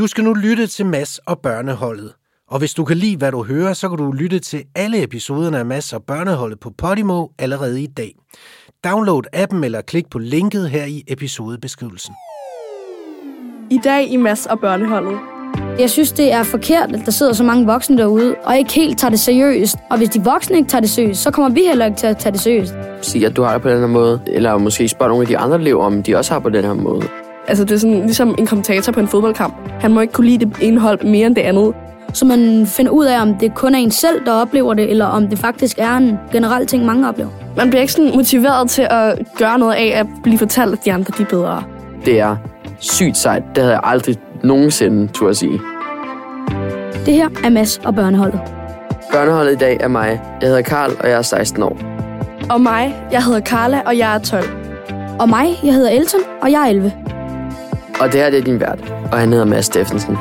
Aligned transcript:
Du 0.00 0.06
skal 0.06 0.24
nu 0.24 0.32
lytte 0.32 0.66
til 0.66 0.86
Mass 0.86 1.20
og 1.26 1.38
Børneholdet. 1.38 2.12
Og 2.48 2.58
hvis 2.58 2.74
du 2.74 2.84
kan 2.84 2.96
lide, 2.96 3.16
hvad 3.16 3.32
du 3.32 3.44
hører, 3.44 3.72
så 3.72 3.88
kan 3.88 3.98
du 3.98 4.12
lytte 4.12 4.38
til 4.38 4.62
alle 4.74 5.02
episoderne 5.02 5.58
af 5.58 5.66
Mass 5.66 5.92
og 5.92 6.02
Børneholdet 6.02 6.60
på 6.60 6.70
Podimo 6.78 7.26
allerede 7.38 7.82
i 7.82 7.86
dag. 7.86 8.14
Download 8.84 9.22
appen 9.32 9.64
eller 9.64 9.80
klik 9.80 10.10
på 10.10 10.18
linket 10.18 10.70
her 10.70 10.84
i 10.84 11.02
episodebeskrivelsen. 11.08 12.14
I 13.70 13.78
dag 13.84 14.08
i 14.08 14.16
Mass 14.16 14.46
og 14.46 14.60
Børneholdet. 14.60 15.18
Jeg 15.78 15.90
synes, 15.90 16.12
det 16.12 16.32
er 16.32 16.42
forkert, 16.42 16.92
at 16.94 17.00
der 17.04 17.10
sidder 17.10 17.32
så 17.32 17.44
mange 17.44 17.66
voksne 17.66 17.98
derude, 17.98 18.34
og 18.44 18.58
ikke 18.58 18.72
helt 18.72 18.98
tager 18.98 19.10
det 19.10 19.20
seriøst. 19.20 19.76
Og 19.90 19.98
hvis 19.98 20.08
de 20.08 20.24
voksne 20.24 20.56
ikke 20.56 20.68
tager 20.68 20.80
det 20.80 20.90
seriøst, 20.90 21.22
så 21.22 21.30
kommer 21.30 21.50
vi 21.50 21.60
heller 21.60 21.86
ikke 21.86 21.98
til 21.98 22.06
at 22.06 22.18
tage 22.18 22.32
det 22.32 22.40
seriøst. 22.40 22.74
Sige, 23.02 23.26
at 23.26 23.36
du 23.36 23.42
har 23.42 23.52
det 23.52 23.62
på 23.62 23.68
den 23.70 23.80
her 23.80 23.86
måde, 23.86 24.20
eller 24.26 24.58
måske 24.58 24.88
spørge 24.88 25.08
nogle 25.08 25.22
af 25.22 25.28
de 25.28 25.38
andre 25.38 25.60
elever, 25.60 25.84
om 25.84 26.02
de 26.02 26.16
også 26.16 26.32
har 26.32 26.40
på 26.40 26.48
den 26.48 26.64
her 26.64 26.74
måde. 26.74 27.02
Altså, 27.48 27.64
det 27.64 27.74
er 27.74 27.78
sådan 27.78 28.00
ligesom 28.00 28.34
en 28.38 28.46
kommentator 28.46 28.92
på 28.92 29.00
en 29.00 29.08
fodboldkamp. 29.08 29.54
Han 29.80 29.92
må 29.92 30.00
ikke 30.00 30.12
kunne 30.12 30.26
lide 30.26 30.44
det 30.44 30.56
ene 30.60 30.80
hold 30.80 31.04
mere 31.04 31.26
end 31.26 31.36
det 31.36 31.42
andet. 31.42 31.74
Så 32.12 32.24
man 32.24 32.66
finder 32.66 32.92
ud 32.92 33.04
af, 33.04 33.22
om 33.22 33.34
det 33.34 33.54
kun 33.54 33.74
er 33.74 33.78
en 33.78 33.90
selv, 33.90 34.26
der 34.26 34.32
oplever 34.32 34.74
det, 34.74 34.90
eller 34.90 35.06
om 35.06 35.28
det 35.28 35.38
faktisk 35.38 35.78
er 35.78 35.96
en 35.96 36.18
generel 36.32 36.66
ting, 36.66 36.84
mange 36.84 37.08
oplever. 37.08 37.30
Man 37.56 37.70
bliver 37.70 37.80
ikke 37.80 37.92
sådan 37.92 38.16
motiveret 38.16 38.70
til 38.70 38.86
at 38.90 39.18
gøre 39.38 39.58
noget 39.58 39.74
af 39.74 39.92
at 39.94 40.06
blive 40.22 40.38
fortalt, 40.38 40.72
at 40.72 40.78
de 40.84 40.92
andre 40.92 41.12
de 41.18 41.22
er 41.22 41.26
bedre. 41.26 41.62
Det 42.04 42.20
er 42.20 42.36
sygt 42.78 43.16
sejt. 43.16 43.42
Det 43.54 43.62
havde 43.62 43.74
jeg 43.74 43.80
aldrig 43.84 44.16
nogensinde, 44.42 45.06
turde 45.12 45.30
at 45.30 45.36
sige. 45.36 45.60
Det 47.06 47.14
her 47.14 47.28
er 47.44 47.48
Mads 47.50 47.78
og 47.78 47.94
Børneholdet. 47.94 48.40
Børneholdet 49.12 49.52
i 49.52 49.56
dag 49.56 49.76
er 49.80 49.88
mig. 49.88 50.20
Jeg 50.40 50.48
hedder 50.48 50.62
Karl, 50.62 50.90
og 51.00 51.08
jeg 51.08 51.18
er 51.18 51.22
16 51.22 51.62
år. 51.62 51.78
Og 52.50 52.60
mig, 52.60 52.96
jeg 53.12 53.24
hedder 53.24 53.40
Carla, 53.40 53.80
og 53.86 53.98
jeg 53.98 54.14
er 54.14 54.18
12. 54.18 54.44
Og 55.20 55.28
mig, 55.28 55.46
jeg 55.64 55.74
hedder 55.74 55.90
Elton, 55.90 56.20
og 56.42 56.52
jeg 56.52 56.62
er 56.62 56.66
11. 56.66 56.92
Og 58.00 58.12
det 58.12 58.20
her 58.20 58.30
det 58.30 58.38
er 58.38 58.44
din 58.44 58.60
vært, 58.60 58.94
og 59.12 59.18
han 59.18 59.32
hedder 59.32 59.44
Mads 59.44 59.66
Steffensen. 59.66 60.16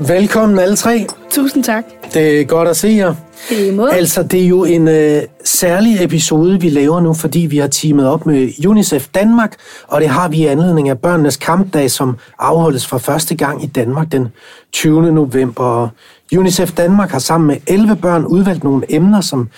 Velkommen 0.00 0.58
alle 0.58 0.76
tre. 0.76 1.06
Tusind 1.30 1.64
tak. 1.64 1.84
Det 2.14 2.40
er 2.40 2.44
godt 2.44 2.68
at 2.68 2.76
se 2.76 2.88
jer. 2.88 3.14
Det 3.48 3.68
er 3.68 3.72
måde. 3.72 3.92
Altså, 3.92 4.22
det 4.22 4.42
er 4.42 4.46
jo 4.46 4.64
en 4.64 4.88
øh, 4.88 5.22
særlig 5.44 6.04
episode, 6.04 6.60
vi 6.60 6.68
laver 6.68 7.00
nu, 7.00 7.14
fordi 7.14 7.40
vi 7.40 7.58
har 7.58 7.66
teamet 7.66 8.08
op 8.08 8.26
med 8.26 8.66
UNICEF 8.66 9.08
Danmark, 9.14 9.54
og 9.88 10.00
det 10.00 10.08
har 10.08 10.28
vi 10.28 10.36
i 10.36 10.46
anledning 10.46 10.88
af 10.88 10.98
børnenes 10.98 11.36
kampdag, 11.36 11.90
som 11.90 12.16
afholdes 12.38 12.86
for 12.86 12.98
første 12.98 13.34
gang 13.34 13.64
i 13.64 13.66
Danmark 13.66 14.12
den 14.12 14.28
20. 14.72 15.12
november. 15.12 15.64
Og 15.64 15.88
UNICEF 16.36 16.72
Danmark 16.72 17.10
har 17.10 17.18
sammen 17.18 17.46
med 17.46 17.56
11 17.66 17.96
børn 17.96 18.24
udvalgt 18.24 18.64
nogle 18.64 18.82
emner, 18.88 19.20
som 19.20 19.48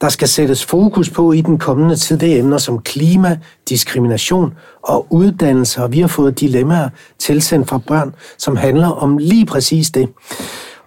der 0.00 0.08
skal 0.08 0.28
sættes 0.28 0.64
fokus 0.64 1.10
på 1.10 1.32
i 1.32 1.40
den 1.40 1.58
kommende 1.58 1.96
tid. 1.96 2.18
Det 2.18 2.34
er 2.34 2.38
emner 2.38 2.58
som 2.58 2.82
klima, 2.82 3.38
diskrimination 3.68 4.54
og 4.82 5.06
uddannelse, 5.10 5.82
og 5.82 5.92
vi 5.92 6.00
har 6.00 6.08
fået 6.08 6.40
dilemmaer 6.40 6.88
tilsendt 7.18 7.68
fra 7.68 7.78
børn, 7.78 8.14
som 8.38 8.56
handler 8.56 8.88
om 8.88 9.18
lige 9.18 9.46
præcis 9.46 9.90
det. 9.90 10.08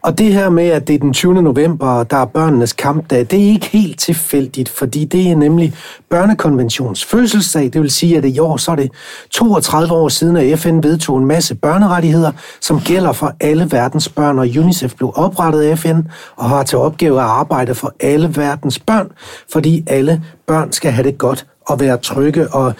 Og 0.07 0.17
det 0.17 0.33
her 0.33 0.49
med, 0.49 0.67
at 0.67 0.87
det 0.87 0.93
er 0.93 0.99
den 0.99 1.13
20. 1.13 1.41
november, 1.41 1.87
og 1.87 2.11
der 2.11 2.17
er 2.17 2.25
børnenes 2.25 2.73
kampdag, 2.73 3.19
det 3.19 3.33
er 3.33 3.47
ikke 3.47 3.65
helt 3.65 3.99
tilfældigt, 3.99 4.69
fordi 4.69 5.05
det 5.05 5.31
er 5.31 5.35
nemlig 5.35 5.73
børnekonventions 6.09 7.05
fødselsdag. 7.05 7.63
Det 7.63 7.81
vil 7.81 7.91
sige, 7.91 8.17
at 8.17 8.25
i 8.25 8.39
år 8.39 8.57
så 8.57 8.71
er 8.71 8.75
det 8.75 8.91
32 9.31 9.93
år 9.93 10.09
siden, 10.09 10.37
at 10.37 10.59
FN 10.59 10.83
vedtog 10.83 11.17
en 11.17 11.25
masse 11.25 11.55
børnerettigheder, 11.55 12.31
som 12.61 12.81
gælder 12.81 13.11
for 13.11 13.33
alle 13.39 13.71
verdens 13.71 14.09
børn, 14.09 14.39
og 14.39 14.47
UNICEF 14.59 14.95
blev 14.95 15.11
oprettet 15.15 15.61
af 15.61 15.79
FN 15.79 15.99
og 16.35 16.49
har 16.49 16.63
til 16.63 16.77
opgave 16.77 17.19
at 17.19 17.25
arbejde 17.25 17.75
for 17.75 17.93
alle 17.99 18.35
verdens 18.35 18.79
børn, 18.79 19.07
fordi 19.51 19.83
alle 19.87 20.23
børn 20.47 20.71
skal 20.71 20.91
have 20.91 21.07
det 21.07 21.17
godt 21.17 21.45
og 21.65 21.79
være 21.79 21.97
trygge 21.97 22.47
og 22.53 22.73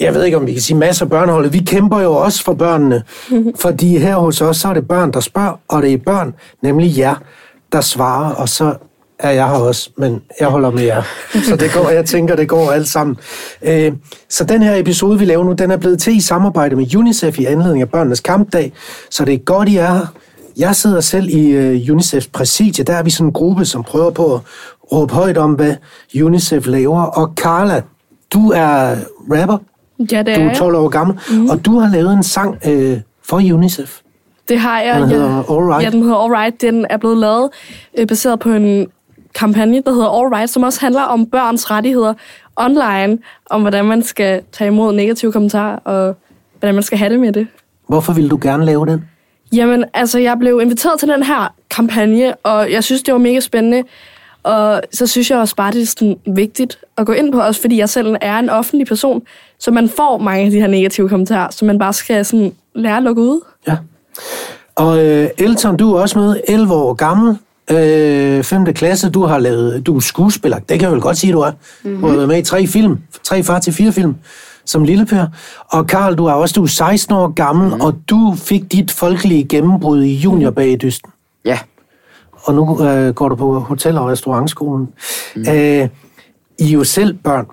jeg 0.00 0.14
ved 0.14 0.24
ikke, 0.24 0.36
om 0.36 0.46
vi 0.46 0.52
kan 0.52 0.62
sige 0.62 0.76
masser 0.76 1.04
af 1.04 1.10
børneholdet. 1.10 1.52
Vi 1.52 1.58
kæmper 1.58 2.00
jo 2.00 2.12
også 2.12 2.44
for 2.44 2.54
børnene, 2.54 3.02
fordi 3.62 3.98
her 3.98 4.16
hos 4.16 4.40
os, 4.40 4.56
så 4.56 4.68
er 4.68 4.74
det 4.74 4.88
børn, 4.88 5.12
der 5.12 5.20
spørger, 5.20 5.60
og 5.68 5.82
det 5.82 5.92
er 5.92 5.98
børn, 5.98 6.34
nemlig 6.62 6.98
jer, 6.98 7.14
der 7.72 7.80
svarer, 7.80 8.34
og 8.34 8.48
så 8.48 8.74
er 9.18 9.30
jeg 9.30 9.48
her 9.48 9.54
også, 9.54 9.90
men 9.96 10.22
jeg 10.40 10.48
holder 10.48 10.70
med 10.70 10.82
jer. 10.82 11.02
Så 11.48 11.56
det 11.56 11.72
går, 11.72 11.90
jeg 11.90 12.04
tænker, 12.04 12.36
det 12.36 12.48
går 12.48 12.70
alt 12.70 12.88
sammen. 12.88 13.16
Øh, 13.62 13.92
så 14.28 14.44
den 14.44 14.62
her 14.62 14.76
episode, 14.76 15.18
vi 15.18 15.24
laver 15.24 15.44
nu, 15.44 15.52
den 15.52 15.70
er 15.70 15.76
blevet 15.76 15.98
til 15.98 16.16
i 16.16 16.20
samarbejde 16.20 16.76
med 16.76 16.96
UNICEF 16.96 17.38
i 17.38 17.44
anledning 17.44 17.82
af 17.82 17.88
børnenes 17.88 18.20
kampdag, 18.20 18.72
så 19.10 19.24
det 19.24 19.34
er 19.34 19.38
godt, 19.38 19.68
I 19.68 19.76
er 19.76 19.92
her. 19.92 20.06
Jeg 20.56 20.76
sidder 20.76 21.00
selv 21.00 21.28
i 21.28 21.48
øh, 21.48 21.92
UNICEFs 21.92 22.26
præsidie, 22.26 22.84
der 22.84 22.94
er 22.94 23.02
vi 23.02 23.10
sådan 23.10 23.26
en 23.26 23.32
gruppe, 23.32 23.64
som 23.64 23.82
prøver 23.82 24.10
på 24.10 24.34
at 24.34 24.40
råbe 24.92 25.14
højt 25.14 25.38
om, 25.38 25.52
hvad 25.52 25.74
UNICEF 26.22 26.66
laver. 26.66 27.02
Og 27.02 27.32
Carla, 27.36 27.82
du 28.32 28.50
er 28.50 28.96
rapper, 29.30 29.58
Ja, 29.98 30.22
det 30.22 30.36
du 30.36 30.40
er 30.40 30.50
er 30.50 30.54
12 30.54 30.76
år 30.76 30.88
gammel, 30.88 31.18
mm. 31.30 31.50
og 31.50 31.66
du 31.66 31.78
har 31.78 31.92
lavet 31.92 32.12
en 32.12 32.22
sang 32.22 32.58
øh, 32.66 33.00
for 33.24 33.36
UNICEF. 33.36 34.00
Det 34.48 34.58
har 34.58 34.80
jeg. 34.80 35.00
Den 35.00 35.08
hedder 35.08 35.30
ja, 35.30 35.54
Alright. 35.54 35.84
Ja, 35.84 35.90
den 35.90 36.02
hedder 36.02 36.16
Alright. 36.16 36.62
Den 36.62 36.86
er 36.90 36.96
blevet 36.96 37.18
lavet 37.18 37.50
øh, 37.98 38.06
baseret 38.06 38.38
på 38.38 38.50
en 38.50 38.86
kampagne, 39.34 39.82
der 39.86 39.92
hedder 39.92 40.22
Alright, 40.24 40.50
som 40.50 40.62
også 40.62 40.80
handler 40.80 41.02
om 41.02 41.26
børns 41.26 41.70
rettigheder 41.70 42.14
online, 42.56 43.18
om 43.50 43.60
hvordan 43.60 43.84
man 43.84 44.02
skal 44.02 44.42
tage 44.52 44.68
imod 44.68 44.92
negative 44.92 45.32
kommentarer, 45.32 45.76
og 45.76 46.16
hvordan 46.58 46.74
man 46.74 46.82
skal 46.82 46.98
have 46.98 47.12
det 47.12 47.20
med 47.20 47.32
det. 47.32 47.46
Hvorfor 47.88 48.12
vil 48.12 48.30
du 48.30 48.38
gerne 48.42 48.64
lave 48.64 48.86
den? 48.86 49.04
Jamen, 49.52 49.84
altså, 49.94 50.18
jeg 50.18 50.38
blev 50.38 50.60
inviteret 50.62 51.00
til 51.00 51.08
den 51.08 51.22
her 51.22 51.54
kampagne, 51.70 52.34
og 52.36 52.72
jeg 52.72 52.84
synes, 52.84 53.02
det 53.02 53.12
var 53.14 53.18
mega 53.18 53.40
spændende. 53.40 53.82
Og 54.42 54.82
så 54.92 55.06
synes 55.06 55.30
jeg 55.30 55.38
også 55.38 55.56
bare, 55.56 55.72
det 55.72 55.82
er 55.82 55.86
sådan 55.86 56.16
vigtigt 56.26 56.78
at 56.96 57.06
gå 57.06 57.12
ind 57.12 57.32
på, 57.32 57.40
også 57.40 57.60
fordi 57.60 57.78
jeg 57.78 57.88
selv 57.88 58.16
er 58.20 58.38
en 58.38 58.50
offentlig 58.50 58.86
person, 58.86 59.22
så 59.58 59.70
man 59.70 59.88
får 59.88 60.18
mange 60.18 60.44
af 60.44 60.50
de 60.50 60.60
her 60.60 60.66
negative 60.66 61.08
kommentarer, 61.08 61.50
så 61.50 61.64
man 61.64 61.78
bare 61.78 61.92
skal 61.92 62.24
sådan 62.24 62.52
lære 62.74 62.96
at 62.96 63.02
lukke 63.02 63.22
ud. 63.22 63.40
Ja. 63.68 63.76
Og 64.76 65.04
øh, 65.04 65.28
Elton, 65.38 65.76
du 65.76 65.94
er 65.94 66.00
også 66.00 66.18
med, 66.18 66.40
11 66.48 66.74
år 66.74 66.94
gammel, 66.94 67.38
øh, 67.70 68.44
5. 68.44 68.64
klasse, 68.74 69.10
du 69.10 69.24
har 69.24 69.38
lavet, 69.38 69.86
du 69.86 69.96
er 69.96 70.00
skuespiller, 70.00 70.58
det 70.58 70.68
kan 70.68 70.82
jeg 70.82 70.92
vel 70.92 71.00
godt 71.00 71.16
sige, 71.16 71.32
du 71.32 71.40
er. 71.40 71.50
Mm-hmm. 71.50 72.00
Du 72.00 72.06
har 72.06 72.14
været 72.14 72.28
med 72.28 72.38
i 72.38 72.42
tre 72.42 72.66
film, 72.66 72.98
tre 73.22 73.42
far 73.42 73.58
til 73.58 73.72
fire 73.72 73.92
film, 73.92 74.14
som 74.64 74.84
lille 74.84 75.06
Per. 75.06 75.26
Og 75.68 75.86
Karl, 75.86 76.14
du 76.18 76.26
er 76.26 76.32
også 76.32 76.52
du 76.52 76.62
er 76.62 76.66
16 76.66 77.14
år 77.14 77.28
gammel, 77.28 77.66
mm-hmm. 77.66 77.80
og 77.80 77.94
du 78.10 78.34
fik 78.36 78.72
dit 78.72 78.90
folkelige 78.90 79.44
gennembrud 79.44 80.02
i 80.02 80.14
juniorbagedysten. 80.14 81.10
Ja, 81.44 81.58
og 82.46 82.54
nu 82.54 82.84
øh, 82.84 83.14
går 83.14 83.28
du 83.28 83.34
på 83.34 83.60
hotel- 83.60 83.98
og 83.98 84.06
restaurantskolen. 84.06 84.88
Mm. 85.36 85.42
Øh, 85.42 85.88
I 86.58 86.68
er 86.68 86.72
jo 86.72 86.84
selv 86.84 87.14
børn, 87.14 87.46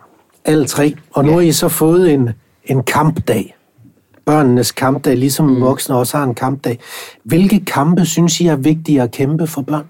alle 0.46 0.66
tre, 0.66 0.96
og 1.12 1.26
nu 1.26 1.31
har 1.31 1.42
I 1.42 1.52
så 1.52 1.68
fået 1.68 2.14
en, 2.14 2.30
en 2.66 2.84
kampdag. 2.84 3.56
Børnenes 4.26 4.72
kampdag, 4.72 5.18
ligesom 5.18 5.46
mm. 5.46 5.62
voksne 5.62 5.96
også 5.96 6.18
har 6.18 6.24
en 6.24 6.36
kampdag. 6.36 6.80
Hvilke 7.24 7.66
kampe 7.66 8.06
synes 8.06 8.42
I 8.42 8.48
er 8.48 8.56
vigtige 8.56 9.02
at 9.02 9.12
kæmpe 9.12 9.48
for 9.48 9.62
børn? 9.62 9.86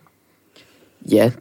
ja, 1.12 1.31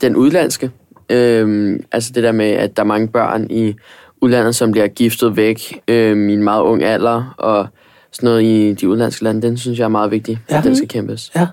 den 0.00 0.16
udlandske. 0.16 0.70
Øhm, 1.10 1.84
altså 1.92 2.12
det 2.14 2.22
der 2.22 2.32
med, 2.32 2.50
at 2.50 2.76
der 2.76 2.82
er 2.82 2.86
mange 2.86 3.08
børn 3.08 3.46
i 3.50 3.74
udlandet, 4.20 4.54
som 4.56 4.70
bliver 4.72 4.88
giftet 4.88 5.36
væk 5.36 5.80
øhm, 5.88 6.28
i 6.28 6.32
en 6.32 6.42
meget 6.42 6.62
ung 6.62 6.82
alder, 6.82 7.34
og 7.38 7.66
sådan 8.12 8.26
noget 8.26 8.42
i 8.42 8.72
de 8.72 8.88
udlandske 8.88 9.24
lande, 9.24 9.42
den 9.42 9.56
synes 9.56 9.78
jeg 9.78 9.84
er 9.84 9.88
meget 9.88 10.10
vigtig, 10.10 10.38
Ja. 10.48 10.54
ja. 10.54 10.58
at 10.58 10.64
den 10.64 10.76
skal 10.76 10.88
kæmpes. 10.88 11.32
Ja. 11.36 11.46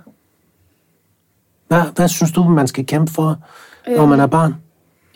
Hvad, 1.67 1.81
hvad 1.95 2.07
synes 2.07 2.31
du, 2.31 2.43
man 2.43 2.67
skal 2.67 2.85
kæmpe 2.85 3.13
for, 3.13 3.37
når 3.87 4.05
man 4.05 4.19
er 4.19 4.27
barn? 4.27 4.55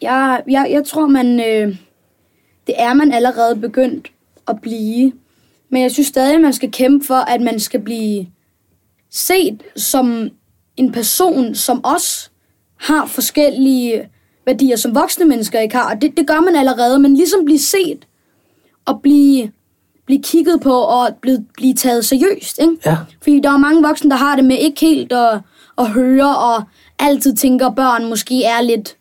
Jeg, 0.02 0.42
jeg, 0.50 0.68
jeg 0.72 0.84
tror, 0.88 1.08
man... 1.08 1.40
Øh, 1.40 1.76
det 2.68 2.76
er 2.78 2.94
man 2.94 3.12
allerede 3.12 3.56
begyndt 3.56 4.12
at 4.48 4.62
blive. 4.62 5.14
Men 5.70 5.82
jeg 5.82 5.92
synes 5.92 6.08
stadig, 6.08 6.42
man 6.42 6.54
skal 6.54 6.72
kæmpe 6.72 7.06
for, 7.06 7.16
at 7.16 7.42
man 7.42 7.60
skal 7.60 7.80
blive 7.80 8.28
set 9.12 9.64
som 9.76 10.30
en 10.78 10.92
person, 10.92 11.56
som 11.56 11.82
os 11.84 12.32
har 12.76 13.06
forskellige 13.06 14.10
værdier, 14.46 14.76
som 14.76 14.96
voksne 14.96 15.26
mennesker 15.26 15.60
ikke 15.60 15.76
har. 15.76 15.96
Og 15.96 16.02
det, 16.02 16.18
det 16.18 16.28
gør 16.28 16.40
man 16.40 16.56
allerede, 16.56 17.00
men 17.00 17.16
ligesom 17.16 17.46
blive 17.46 17.60
set 17.60 18.08
og 18.86 19.02
blive, 19.02 19.52
blive 20.06 20.24
kigget 20.24 20.62
på 20.62 20.74
og 20.74 21.16
blive, 21.22 21.46
blive 21.54 21.74
taget 21.74 22.06
seriøst. 22.06 22.60
Ikke? 22.62 22.78
Ja. 22.86 22.98
Fordi 23.22 23.40
der 23.40 23.50
er 23.50 23.58
mange 23.58 23.82
voksne, 23.84 24.10
der 24.10 24.16
har 24.16 24.36
det 24.36 24.46
med 24.46 24.58
ikke 24.58 24.80
helt 24.80 25.12
at, 25.12 25.40
at 25.78 25.90
høre 25.90 26.38
og 26.38 26.64
altid 27.00 27.36
tænker, 27.36 27.68
at 27.68 27.76
børn 27.76 28.10
måske 28.10 28.44
er 28.44 28.62
lidt, 28.62 28.98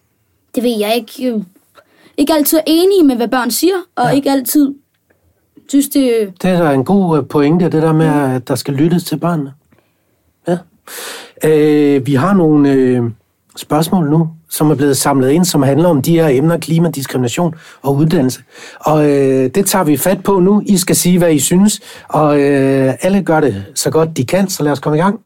det 0.54 0.62
ved 0.62 0.78
jeg 0.78 0.96
ikke, 0.96 1.32
øh, 1.32 1.42
ikke 2.16 2.32
altid 2.32 2.58
er 2.58 2.62
enige 2.66 3.04
med, 3.04 3.16
hvad 3.16 3.28
børn 3.28 3.50
siger, 3.50 3.74
og 3.96 4.04
ja. 4.04 4.10
ikke 4.10 4.30
altid 4.30 4.74
synes, 5.68 5.88
det 5.88 6.32
Det 6.42 6.50
er 6.50 6.62
da 6.62 6.72
en 6.72 6.84
god 6.84 7.18
øh, 7.18 7.26
pointe, 7.26 7.64
det 7.64 7.82
der 7.82 7.92
med, 7.92 8.06
at 8.06 8.48
der 8.48 8.54
skal 8.54 8.74
lyttes 8.74 9.04
til 9.04 9.16
børnene. 9.16 9.52
Ja. 10.48 10.58
Øh, 11.44 12.06
vi 12.06 12.14
har 12.14 12.34
nogle 12.34 12.72
øh, 12.72 13.02
spørgsmål 13.56 14.10
nu, 14.10 14.28
som 14.50 14.70
er 14.70 14.74
blevet 14.74 14.96
samlet 14.96 15.30
ind, 15.30 15.44
som 15.44 15.62
handler 15.62 15.88
om 15.88 16.02
de 16.02 16.12
her 16.12 16.28
emner, 16.28 16.58
klima, 16.58 16.90
diskrimination 16.90 17.54
og 17.82 17.96
uddannelse. 17.96 18.40
Og 18.80 19.10
øh, 19.10 19.50
det 19.54 19.66
tager 19.66 19.84
vi 19.84 19.96
fat 19.96 20.22
på 20.22 20.40
nu. 20.40 20.62
I 20.66 20.76
skal 20.76 20.96
sige, 20.96 21.18
hvad 21.18 21.32
I 21.32 21.38
synes, 21.38 21.80
og 22.08 22.40
øh, 22.40 22.94
alle 23.02 23.22
gør 23.22 23.40
det 23.40 23.64
så 23.74 23.90
godt 23.90 24.16
de 24.16 24.24
kan, 24.24 24.48
så 24.48 24.62
lad 24.62 24.72
os 24.72 24.80
komme 24.80 24.98
i 24.98 25.00
gang. 25.00 25.20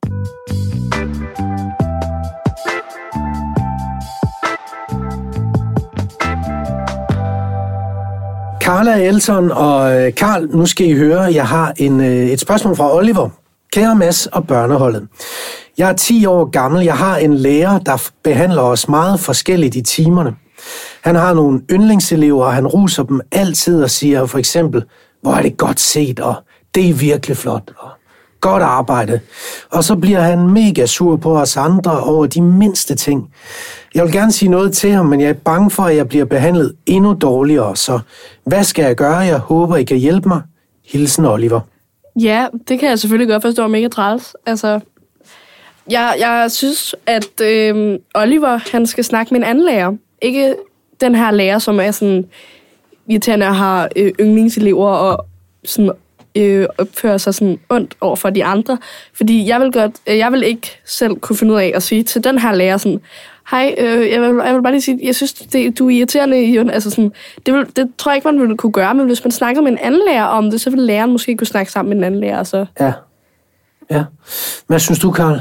Carla 8.69 9.07
Elton 9.07 9.51
og 9.51 10.01
øh, 10.01 10.15
Karl, 10.15 10.49
nu 10.49 10.67
skal 10.67 10.87
I 10.87 10.93
høre, 10.93 11.23
jeg 11.23 11.47
har 11.47 11.73
en, 11.77 12.01
øh, 12.01 12.27
et 12.27 12.41
spørgsmål 12.41 12.77
fra 12.77 12.97
Oliver. 12.97 13.29
Kære 13.73 13.97
Mads 13.97 14.27
og 14.27 14.47
børneholdet. 14.47 15.09
Jeg 15.79 15.89
er 15.89 15.93
10 15.93 16.27
år 16.27 16.51
gammel. 16.51 16.85
Jeg 16.85 16.97
har 16.97 17.17
en 17.17 17.35
lærer, 17.35 17.79
der 17.79 18.11
behandler 18.25 18.63
os 18.63 18.89
meget 18.89 19.21
forskelligt 19.21 19.77
i 19.77 19.83
timerne. 19.83 20.35
Han 21.05 21.15
har 21.15 21.35
nogle 21.35 21.61
yndlingselever, 21.71 22.45
og 22.45 22.55
han 22.55 22.67
ruser 22.67 23.03
dem 23.03 23.21
altid 23.33 23.83
og 23.83 23.91
siger 23.91 24.27
for 24.27 24.39
eksempel, 24.39 24.85
hvor 25.23 25.33
er 25.33 25.43
det 25.43 25.57
godt 25.57 25.81
set, 25.81 26.21
og 26.21 26.35
det 26.75 26.89
er 26.89 26.95
virkelig 26.95 27.37
flot, 27.37 27.73
og 27.79 27.91
godt 28.41 28.63
arbejde. 28.63 29.21
Og 29.71 29.85
så 29.85 29.97
bliver 29.97 30.21
han 30.21 30.51
mega 30.51 30.87
sur 30.87 31.17
på 31.17 31.39
os 31.39 31.57
andre 31.57 32.01
over 32.01 32.27
de 32.27 32.43
mindste 32.43 32.95
ting. 32.95 33.31
Jeg 33.95 34.05
vil 34.05 34.13
gerne 34.13 34.33
sige 34.33 34.49
noget 34.49 34.73
til 34.73 34.91
ham, 34.91 35.07
men 35.07 35.21
jeg 35.21 35.29
er 35.29 35.33
bange 35.33 35.71
for, 35.71 35.83
at 35.83 35.97
jeg 35.97 36.09
bliver 36.09 36.25
behandlet 36.25 36.73
endnu 36.87 37.15
dårligere. 37.15 37.77
Så 37.77 38.01
hvad 38.45 38.65
skal 38.65 38.85
jeg 38.85 38.97
gøre? 38.97 39.17
Jeg 39.17 39.39
håber, 39.39 39.77
I 39.77 39.85
kan 39.85 39.97
hjælpe 39.97 40.29
mig. 40.29 40.43
Hilsen 40.87 41.25
Oliver. 41.25 41.61
Ja, 42.17 42.47
det 42.69 42.81
kan 42.81 42.89
jeg 42.89 42.99
selvfølgelig 42.99 43.29
godt 43.29 43.43
forstå 43.43 43.63
er 43.63 43.69
mega 43.69 43.89
træls. 43.89 44.37
Altså, 44.47 44.81
jeg, 45.91 46.17
jeg 46.19 46.51
synes, 46.51 46.95
at 47.07 47.41
øh, 47.41 47.99
Oliver 48.15 48.59
han 48.73 48.87
skal 48.87 49.05
snakke 49.05 49.35
med 49.35 49.41
en 49.41 49.47
anden 49.47 49.65
lærer. 49.65 49.93
Ikke 50.23 50.55
den 51.01 51.15
her 51.15 51.31
lærer, 51.31 51.59
som 51.59 51.81
er 51.81 51.91
sådan 51.91 52.25
irriterende 53.09 53.47
og 53.47 53.57
har 53.57 53.89
øh, 53.97 54.13
yndlingselever 54.21 54.89
og 54.89 55.27
sådan, 55.65 55.91
øh, 56.39 56.67
opfører 56.79 57.19
sig 57.19 57.35
sådan 57.35 57.59
ondt 57.69 57.97
over 58.01 58.17
for 58.17 58.31
de 58.31 58.45
andre. 58.45 58.79
Fordi 59.15 59.49
jeg 59.49 59.61
vil, 59.61 59.73
godt, 59.73 59.93
øh, 60.07 60.19
jeg 60.19 60.33
vil 60.33 60.43
ikke 60.43 60.81
selv 60.85 61.17
kunne 61.17 61.37
finde 61.37 61.55
ud 61.55 61.59
af 61.59 61.73
at 61.75 61.83
sige 61.83 62.03
til 62.03 62.25
den 62.25 62.39
her 62.39 62.55
lærer 62.55 62.77
sådan, 62.77 63.01
hej, 63.51 63.75
øh, 63.79 64.11
jeg, 64.11 64.21
vil, 64.21 64.41
jeg 64.45 64.55
vil 64.55 64.63
bare 64.63 64.73
lige 64.73 64.83
sige, 64.83 65.01
jeg 65.03 65.15
synes, 65.15 65.33
det, 65.33 65.79
du 65.79 65.87
er 65.87 65.91
irriterende, 65.91 66.45
Jon. 66.45 66.71
Altså 66.71 66.91
sådan, 66.91 67.13
det, 67.47 67.55
vil, 67.55 67.67
det 67.77 67.89
tror 67.99 68.13
jeg 68.13 68.17
ikke, 68.17 68.29
man 68.29 68.41
ville 68.41 68.57
kunne 68.57 68.73
gøre, 68.73 68.95
men 68.95 69.07
hvis 69.07 69.25
man 69.25 69.31
snakker 69.31 69.63
med 69.63 69.73
en 69.73 69.79
anden 69.79 70.01
lærer 70.09 70.25
om 70.25 70.51
det, 70.51 70.61
så 70.61 70.71
vil 70.71 70.81
læreren 70.81 71.13
måske 71.13 71.37
kunne 71.37 71.47
snakke 71.47 71.73
sammen 71.73 71.91
med 71.91 71.97
en 71.97 72.05
anden 72.05 72.21
lærer. 72.21 72.43
Så. 72.43 72.67
Ja. 72.81 72.93
Ja. 73.91 74.05
Hvad 74.67 74.79
synes 74.79 74.99
du, 74.99 75.11
Karl? 75.11 75.41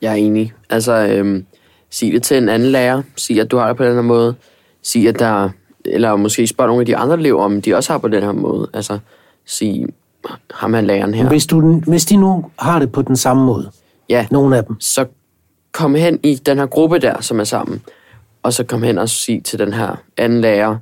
Jeg 0.00 0.12
er 0.12 0.16
enig. 0.16 0.52
Altså, 0.70 0.92
øhm, 0.92 1.46
sig 1.90 2.12
det 2.12 2.22
til 2.22 2.36
en 2.36 2.48
anden 2.48 2.68
lærer. 2.68 3.02
Sig, 3.16 3.40
at 3.40 3.50
du 3.50 3.56
har 3.56 3.68
det 3.68 3.76
på 3.76 3.84
den 3.84 3.94
her 3.94 4.02
måde. 4.02 4.34
Sig, 4.82 5.08
at 5.08 5.18
der... 5.18 5.50
Eller 5.84 6.16
måske 6.16 6.46
spørg 6.46 6.66
nogle 6.66 6.80
af 6.80 6.86
de 6.86 6.96
andre 6.96 7.14
elever, 7.14 7.44
om 7.44 7.62
de 7.62 7.74
også 7.74 7.92
har 7.92 7.98
på 7.98 8.08
den 8.08 8.22
her 8.22 8.32
måde. 8.32 8.70
Altså, 8.74 8.98
sig, 9.46 9.86
ham 10.54 10.74
er 10.74 10.80
læreren 10.80 11.14
her. 11.14 11.28
Hvis, 11.28 11.46
du, 11.46 11.80
hvis 11.86 12.04
de 12.04 12.16
nu 12.16 12.44
har 12.58 12.78
det 12.78 12.92
på 12.92 13.02
den 13.02 13.16
samme 13.16 13.44
måde, 13.44 13.70
Ja, 14.08 14.26
nogle 14.30 14.56
af 14.56 14.64
dem, 14.64 14.80
så 14.80 15.06
kom 15.72 15.94
hen 15.94 16.20
i 16.22 16.34
den 16.34 16.58
her 16.58 16.66
gruppe 16.66 16.98
der, 16.98 17.20
som 17.20 17.40
er 17.40 17.44
sammen. 17.44 17.82
Og 18.42 18.52
så 18.52 18.64
kom 18.64 18.82
hen 18.82 18.98
og 18.98 19.08
sig 19.08 19.44
til 19.44 19.58
den 19.58 19.72
her 19.72 19.96
anden 20.16 20.40
lærer, 20.40 20.76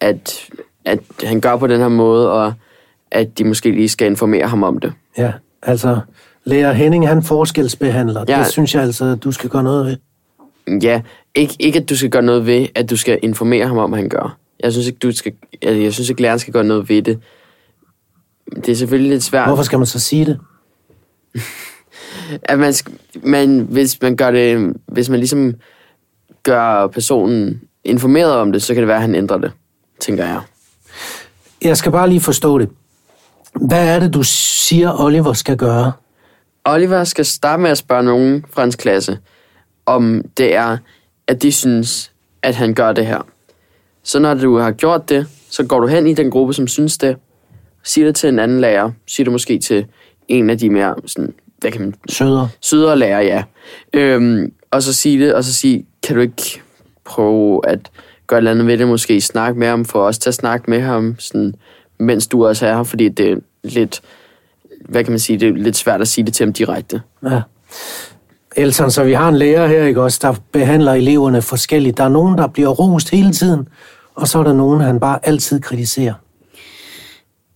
at, 0.00 0.48
at 0.84 1.00
han 1.24 1.40
gør 1.40 1.56
på 1.56 1.66
den 1.66 1.80
her 1.80 1.88
måde, 1.88 2.32
og 2.32 2.54
at 3.10 3.38
de 3.38 3.44
måske 3.44 3.70
lige 3.70 3.88
skal 3.88 4.06
informere 4.06 4.46
ham 4.46 4.62
om 4.62 4.80
det. 4.80 4.92
ja, 5.18 5.32
altså, 5.62 6.00
lærer 6.44 6.72
Henning, 6.72 7.08
han 7.08 7.22
forskelsbehandler. 7.22 8.24
Ja. 8.28 8.38
Det 8.38 8.46
synes 8.46 8.74
jeg 8.74 8.82
altså, 8.82 9.14
du 9.14 9.32
skal 9.32 9.50
gøre 9.50 9.62
noget 9.62 9.86
ved. 9.86 9.96
Ja, 10.82 11.00
ikke, 11.34 11.56
ikke 11.58 11.78
at 11.78 11.88
du 11.88 11.96
skal 11.96 12.10
gøre 12.10 12.22
noget 12.22 12.46
ved, 12.46 12.66
at 12.74 12.90
du 12.90 12.96
skal 12.96 13.18
informere 13.22 13.66
ham 13.66 13.78
om, 13.78 13.90
hvad 13.90 13.98
han 13.98 14.08
gør. 14.08 14.36
Jeg 14.60 14.72
synes 14.72 14.86
ikke, 14.86 14.98
du 14.98 15.12
skal, 15.12 15.32
altså, 15.62 15.82
jeg 15.82 15.92
synes 15.92 16.10
ikke 16.10 16.22
læreren 16.22 16.38
skal 16.38 16.52
gøre 16.52 16.64
noget 16.64 16.88
ved 16.88 17.02
det. 17.02 17.18
Det 18.56 18.68
er 18.68 18.76
selvfølgelig 18.76 19.10
lidt 19.10 19.22
svært. 19.22 19.48
Hvorfor 19.48 19.62
skal 19.62 19.78
man 19.78 19.86
så 19.86 19.98
sige 19.98 20.24
det? 20.24 20.38
At 22.42 22.58
man, 22.58 22.74
man, 23.22 23.60
hvis 23.60 24.02
man 24.02 24.16
gør 24.16 24.30
det, 24.30 24.76
hvis 24.86 25.08
man 25.08 25.18
ligesom 25.18 25.54
gør 26.42 26.86
personen 26.86 27.60
informeret 27.84 28.32
om 28.32 28.52
det, 28.52 28.62
så 28.62 28.74
kan 28.74 28.80
det 28.80 28.88
være, 28.88 28.96
at 28.96 29.02
han 29.02 29.14
ændrer 29.14 29.38
det, 29.38 29.52
tænker 30.00 30.26
jeg. 30.26 30.40
Jeg 31.62 31.76
skal 31.76 31.92
bare 31.92 32.08
lige 32.08 32.20
forstå 32.20 32.58
det. 32.58 32.68
Hvad 33.54 33.88
er 33.88 33.98
det, 33.98 34.14
du 34.14 34.22
siger, 34.22 35.00
Oliver 35.00 35.32
skal 35.32 35.56
gøre? 35.56 35.92
Oliver 36.64 37.04
skal 37.04 37.24
starte 37.24 37.62
med 37.62 37.70
at 37.70 37.78
spørge 37.78 38.02
nogen 38.02 38.44
fra 38.50 38.62
hans 38.62 38.76
klasse, 38.76 39.18
om 39.86 40.22
det 40.36 40.54
er, 40.54 40.78
at 41.26 41.42
de 41.42 41.52
synes, 41.52 42.12
at 42.42 42.54
han 42.54 42.74
gør 42.74 42.92
det 42.92 43.06
her. 43.06 43.26
Så 44.02 44.18
når 44.18 44.34
du 44.34 44.58
har 44.58 44.70
gjort 44.70 45.08
det, 45.08 45.26
så 45.50 45.64
går 45.64 45.80
du 45.80 45.86
hen 45.86 46.06
i 46.06 46.14
den 46.14 46.30
gruppe, 46.30 46.54
som 46.54 46.68
synes 46.68 46.98
det. 46.98 47.16
Sig 47.82 48.04
det 48.04 48.14
til 48.14 48.28
en 48.28 48.38
anden 48.38 48.60
lærer. 48.60 48.90
Sig 49.06 49.24
det 49.24 49.32
måske 49.32 49.58
til 49.58 49.86
en 50.28 50.50
af 50.50 50.58
de 50.58 50.70
mere 50.70 50.94
sådan, 51.06 51.34
hvad 51.58 51.70
kan 51.70 51.80
man, 51.80 51.94
Søder. 52.08 52.48
sødere 52.60 52.98
lærer, 52.98 53.20
ja. 53.20 53.42
Øhm, 53.92 54.52
og 54.70 54.82
så 54.82 54.92
sige 54.92 55.24
det, 55.24 55.34
og 55.34 55.44
så 55.44 55.54
sige, 55.54 55.86
kan 56.02 56.16
du 56.16 56.22
ikke 56.22 56.62
prøve 57.04 57.68
at 57.68 57.90
gøre 58.26 58.38
et 58.38 58.40
eller 58.40 58.50
andet 58.50 58.66
ved 58.66 58.78
det, 58.78 58.88
måske 58.88 59.20
snakke 59.20 59.58
med 59.58 59.68
ham, 59.68 59.84
for 59.84 60.02
os 60.02 60.18
til 60.18 60.30
at 60.30 60.34
snakke 60.34 60.70
med 60.70 60.80
ham, 60.80 61.16
sådan, 61.18 61.54
mens 61.98 62.26
du 62.26 62.46
også 62.46 62.66
er 62.66 62.76
her, 62.76 62.82
fordi 62.82 63.08
det 63.08 63.30
er 63.30 63.36
lidt, 63.64 64.00
hvad 64.88 65.04
kan 65.04 65.12
man 65.12 65.18
sige, 65.18 65.38
det 65.38 65.48
er 65.48 65.52
lidt 65.52 65.76
svært 65.76 66.00
at 66.00 66.08
sige 66.08 66.26
det 66.26 66.34
til 66.34 66.44
ham 66.46 66.52
direkte. 66.52 67.00
Ja. 67.24 67.40
Elton, 68.56 68.90
så 68.90 69.04
vi 69.04 69.12
har 69.12 69.28
en 69.28 69.36
lærer 69.36 69.66
her, 69.66 69.84
ikke 69.84 70.02
også, 70.02 70.18
der 70.22 70.34
behandler 70.52 70.92
eleverne 70.92 71.42
forskelligt. 71.42 71.96
Der 71.96 72.04
er 72.04 72.08
nogen, 72.08 72.38
der 72.38 72.46
bliver 72.46 72.68
rost 72.68 73.10
hele 73.10 73.32
tiden, 73.32 73.68
og 74.14 74.28
så 74.28 74.38
er 74.38 74.42
der 74.42 74.52
nogen, 74.52 74.80
han 74.80 75.00
bare 75.00 75.18
altid 75.22 75.60
kritiserer. 75.60 76.14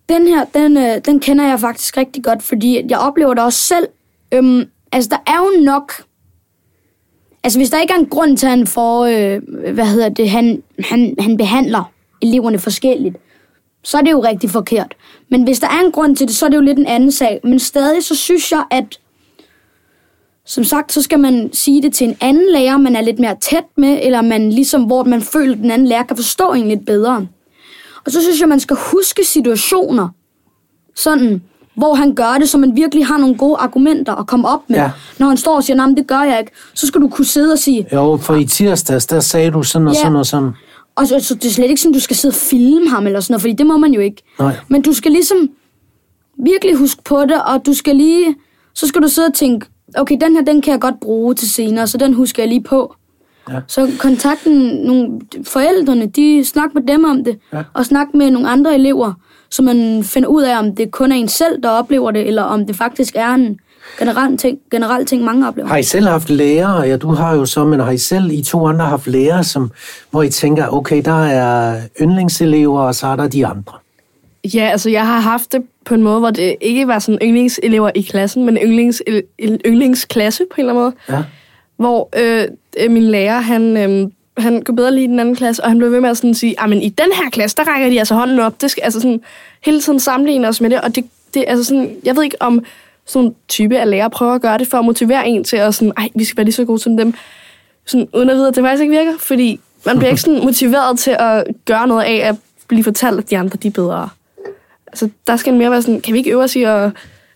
Den 0.09 0.27
her, 0.27 0.45
den, 0.45 0.77
øh, 0.77 1.01
den 1.05 1.21
kender 1.21 1.49
jeg 1.49 1.61
faktisk 1.61 1.97
rigtig 1.97 2.25
godt, 2.25 2.43
fordi 2.43 2.83
jeg 2.89 2.99
oplever 2.99 3.35
det 3.35 3.45
også 3.45 3.59
selv. 3.59 3.89
Øhm, 4.33 4.65
altså, 4.93 5.11
der 5.11 5.33
er 5.33 5.39
jo 5.39 5.65
nok... 5.65 5.93
Altså, 7.45 7.59
hvis 7.59 7.71
der 7.71 7.81
ikke 7.81 7.95
er 7.95 7.99
en 7.99 8.07
grund 8.07 8.37
til, 8.37 8.47
at 8.47 8.51
han 8.51 8.67
får... 8.67 9.05
Øh, 9.05 9.43
hvad 9.75 9.87
hedder 9.87 10.09
det? 10.09 10.31
Han, 10.31 10.63
han, 10.85 11.15
han 11.19 11.37
behandler 11.37 11.93
eleverne 12.23 12.59
forskelligt, 12.59 13.17
så 13.83 13.99
er 13.99 14.03
det 14.03 14.11
jo 14.11 14.25
rigtig 14.25 14.51
forkert. 14.51 14.95
Men 15.29 15.43
hvis 15.43 15.61
der 15.61 15.67
er 15.67 15.81
en 15.85 15.93
grund 15.93 16.17
til 16.17 16.27
det, 16.29 16.37
så 16.37 16.47
er 16.47 16.51
det 16.51 16.57
jo 16.57 16.63
lidt 16.63 16.79
en 16.79 16.87
anden 16.87 17.13
sag. 17.13 17.41
Men 17.45 17.59
stadig, 17.59 18.05
så 18.05 18.17
synes 18.17 18.53
jeg, 18.53 18.65
at... 18.71 19.01
Som 20.47 20.65
sagt, 20.65 20.93
så 20.93 21.03
skal 21.03 21.21
man 21.21 21.51
sige 21.53 21.83
det 21.83 21.95
til 21.95 22.09
en 22.09 22.17
anden 22.21 22.53
lærer, 22.53 22.77
man 22.77 22.97
er 22.97 23.01
lidt 23.01 23.19
mere 23.19 23.37
tæt 23.41 23.65
med, 23.77 23.99
eller 24.03 24.23
man 24.23 24.51
ligesom, 24.51 24.85
hvor 24.85 25.05
man 25.05 25.23
føler, 25.23 25.53
at 25.53 25.59
den 25.59 25.71
anden 25.71 25.89
lærer 25.89 26.03
kan 26.03 26.17
forstå 26.17 26.53
en 26.53 26.69
lidt 26.69 26.87
bedre. 26.87 27.27
Og 28.07 28.13
så 28.13 28.23
synes 28.23 28.41
jeg, 28.41 28.49
man 28.49 28.61
skal 28.61 28.77
huske 28.93 29.25
situationer, 29.25 30.09
sådan, 30.97 31.43
hvor 31.77 31.95
han 31.95 32.15
gør 32.15 32.37
det, 32.41 32.49
så 32.49 32.59
man 32.59 32.77
virkelig 32.77 33.07
har 33.07 33.19
nogle 33.19 33.37
gode 33.37 33.57
argumenter 33.57 34.15
at 34.15 34.27
komme 34.27 34.49
op 34.49 34.61
med. 34.71 34.77
Ja. 34.77 34.91
Når 35.19 35.27
han 35.27 35.37
står 35.37 35.57
og 35.57 35.65
siger, 35.65 35.77
nej, 35.77 35.87
det 35.97 36.07
gør 36.07 36.23
jeg 36.23 36.39
ikke, 36.41 36.53
så 36.75 36.87
skal 36.87 37.01
du 37.01 37.09
kunne 37.09 37.25
sidde 37.25 37.53
og 37.53 37.59
sige, 37.59 37.87
Jo, 37.93 38.17
for 38.17 38.35
i 38.35 38.45
tirsdags, 38.45 39.07
der 39.07 39.21
sagde 39.21 39.51
du 39.51 39.63
sådan 39.63 39.89
og 39.89 39.95
Ja. 39.95 40.01
sådan 40.01 40.17
og 40.17 40.27
sådan. 40.27 40.51
og 40.97 41.07
så, 41.07 41.21
så 41.21 41.35
det 41.35 41.45
er 41.45 41.51
slet 41.51 41.69
ikke 41.69 41.81
sådan, 41.81 41.93
du 41.93 42.01
skal 42.01 42.17
sidde 42.17 42.33
og 42.33 42.37
filme 42.37 42.89
ham 42.89 43.07
eller 43.07 43.21
sådan 43.21 43.33
noget, 43.33 43.41
fordi 43.41 43.53
det 43.55 43.67
må 43.67 43.77
man 43.77 43.93
jo 43.95 44.01
ikke. 44.01 44.23
Nej. 44.39 44.57
Men 44.69 44.83
du 44.83 44.93
skal 44.93 45.13
ligesom 45.13 45.51
virkelig 46.45 46.77
huske 46.77 47.03
på 47.05 47.21
det, 47.23 47.43
og 47.45 47.67
du 47.67 47.75
skal 47.75 47.97
lige, 47.97 48.35
så 48.75 48.87
skal 48.87 49.03
du 49.03 49.09
sidde 49.09 49.27
og 49.27 49.35
tænke, 49.35 49.67
okay, 49.97 50.17
den 50.21 50.37
her, 50.37 50.43
den 50.45 50.63
kan 50.63 50.73
jeg 50.73 50.81
godt 50.81 51.01
bruge 51.01 51.35
til 51.35 51.51
senere, 51.51 51.87
så 51.87 51.99
den 51.99 52.15
husker 52.15 52.43
jeg 52.43 52.49
lige 52.49 52.63
på. 52.63 52.95
Ja. 53.51 53.59
Så 53.67 53.91
kontakten 53.99 54.53
nogle 54.87 55.09
forældrene, 55.45 56.07
de 56.07 56.45
snak 56.45 56.75
med 56.75 56.83
dem 56.83 57.05
om 57.05 57.25
det, 57.25 57.39
Ja. 57.53 57.63
og 57.75 57.87
snak 57.87 58.07
med 58.15 58.31
nogle 58.31 58.49
andre 58.49 58.75
elever, 58.75 59.13
så 59.51 59.63
man 59.63 60.05
finder 60.05 60.29
ud 60.29 60.43
af, 60.43 60.59
om 60.59 60.75
det 60.77 60.91
kun 60.91 61.13
er 61.13 61.17
en 61.17 61.29
selv, 61.29 61.63
der 61.63 61.69
oplever 61.69 62.11
det, 62.11 62.27
eller 62.27 62.43
om 62.43 62.67
det 62.67 62.77
faktisk 62.77 63.15
er 63.17 63.35
en 63.35 63.59
generel 63.99 64.37
ting, 64.37 64.59
generel 64.71 65.07
ting 65.07 65.25
mange 65.25 65.49
oplever. 65.49 65.69
Har 65.69 65.77
I 65.77 65.83
selv 65.83 66.07
haft 66.07 66.31
lærere? 66.31 66.81
Ja, 66.81 66.97
du 66.97 67.09
har 67.09 67.35
jo 67.35 67.47
så, 67.47 67.65
men 67.65 67.81
har 67.81 67.91
I 67.91 67.99
selv, 67.99 68.31
I 68.31 68.43
to 68.43 68.67
andre, 68.67 68.85
haft 68.85 69.07
lærere, 69.07 69.45
som, 69.45 69.71
hvor 70.11 70.23
I 70.23 70.29
tænker, 70.31 70.69
okay, 70.75 71.03
der 71.05 71.25
er 71.25 71.81
yndlingselever, 72.01 72.81
og 72.81 72.95
så 72.95 73.07
er 73.07 73.17
der 73.17 73.29
de 73.29 73.47
andre? 73.47 73.73
Ja, 74.55 74.69
altså 74.71 74.91
jeg 74.91 75.07
har 75.07 75.21
haft 75.21 75.53
det 75.53 75.63
på 75.85 75.95
en 75.95 76.03
måde, 76.03 76.19
hvor 76.19 76.31
det 76.31 76.57
ikke 76.61 76.87
var 76.89 76.99
sådan 76.99 77.19
yndlingselever 77.23 77.91
i 77.95 78.03
klassen, 78.03 78.45
men 78.45 78.57
yndlings, 78.57 79.03
en 79.39 79.59
yndlingsklasse 79.67 80.43
på 80.51 80.55
en 80.61 80.69
eller 80.69 80.73
anden 80.73 80.85
måde. 81.09 81.19
Ja. 81.19 81.25
Hvor 81.77 82.09
øh, 82.17 82.45
øh, 82.81 82.91
min 82.91 83.03
lærer, 83.03 83.41
han, 83.41 83.77
øh, 83.77 84.11
han 84.39 84.63
kunne 84.63 84.77
bedre 84.77 84.95
lide 84.95 85.07
den 85.07 85.21
anden 85.21 85.37
klasse, 85.37 85.63
og 85.65 85.71
han 85.71 85.79
blev 85.79 85.93
ved 85.93 86.01
med 86.01 86.11
at 86.11 86.17
sådan 86.17 86.35
sige, 86.35 86.57
men 86.69 86.83
i 86.83 86.89
den 86.89 87.13
her 87.13 87.31
klasse, 87.31 87.57
der 87.57 87.65
rækker 87.65 87.89
de 87.89 87.99
altså 87.99 88.15
hånden 88.15 88.39
op. 88.39 88.61
Det 88.61 88.71
skal 88.71 88.83
altså 88.83 89.01
sådan 89.01 89.21
hele 89.65 89.81
tiden 89.81 90.01
sammenligne 90.01 90.49
os 90.49 90.61
med 90.61 90.71
det, 90.71 90.81
og 90.81 90.95
det, 90.95 91.05
det 91.35 91.45
altså 91.47 91.65
sådan, 91.65 91.97
jeg 92.05 92.17
ved 92.17 92.23
ikke 92.23 92.43
om 92.43 92.65
sådan 93.07 93.29
en 93.29 93.35
type 93.49 93.79
af 93.79 93.91
lærer 93.91 94.09
prøver 94.09 94.35
at 94.35 94.43
gøre 94.43 94.59
det 94.59 94.69
for 94.69 94.79
at 94.79 94.85
motivere 94.85 95.29
en 95.29 95.45
til 95.45 95.57
at 95.57 95.75
sådan, 95.75 95.93
ej, 95.97 96.09
vi 96.15 96.25
skal 96.25 96.37
være 96.37 96.45
lige 96.45 96.55
så 96.55 96.65
gode 96.65 96.79
som 96.79 96.97
dem, 96.97 97.15
sådan, 97.87 98.09
uden 98.15 98.31
at 98.31 98.37
vide, 98.37 98.49
at 98.49 98.57
det 98.57 98.65
faktisk 98.65 98.83
ikke 98.83 98.97
virker, 98.97 99.19
fordi 99.19 99.61
man 99.87 99.99
bliver 99.99 100.11
ikke 100.11 100.23
sådan 100.23 100.45
motiveret 100.49 100.99
til 100.99 101.17
at 101.19 101.45
gøre 101.65 101.87
noget 101.87 102.05
af 102.05 102.29
at 102.29 102.37
blive 102.69 102.85
fortalt, 102.85 103.19
at 103.19 103.31
de 103.31 103.39
andre 103.39 103.59
de 103.63 103.69
er 103.69 103.73
bedre. 103.73 104.09
Altså, 104.87 105.09
der 105.27 105.37
skal 105.37 105.55
mere 105.55 105.71
være 105.71 105.83
sådan, 105.83 106.01
kan 106.01 106.13
vi 106.13 106.19
ikke 106.19 106.31
øve 106.31 106.43
os 106.43 106.57
i 106.57 106.63
at 106.63 106.91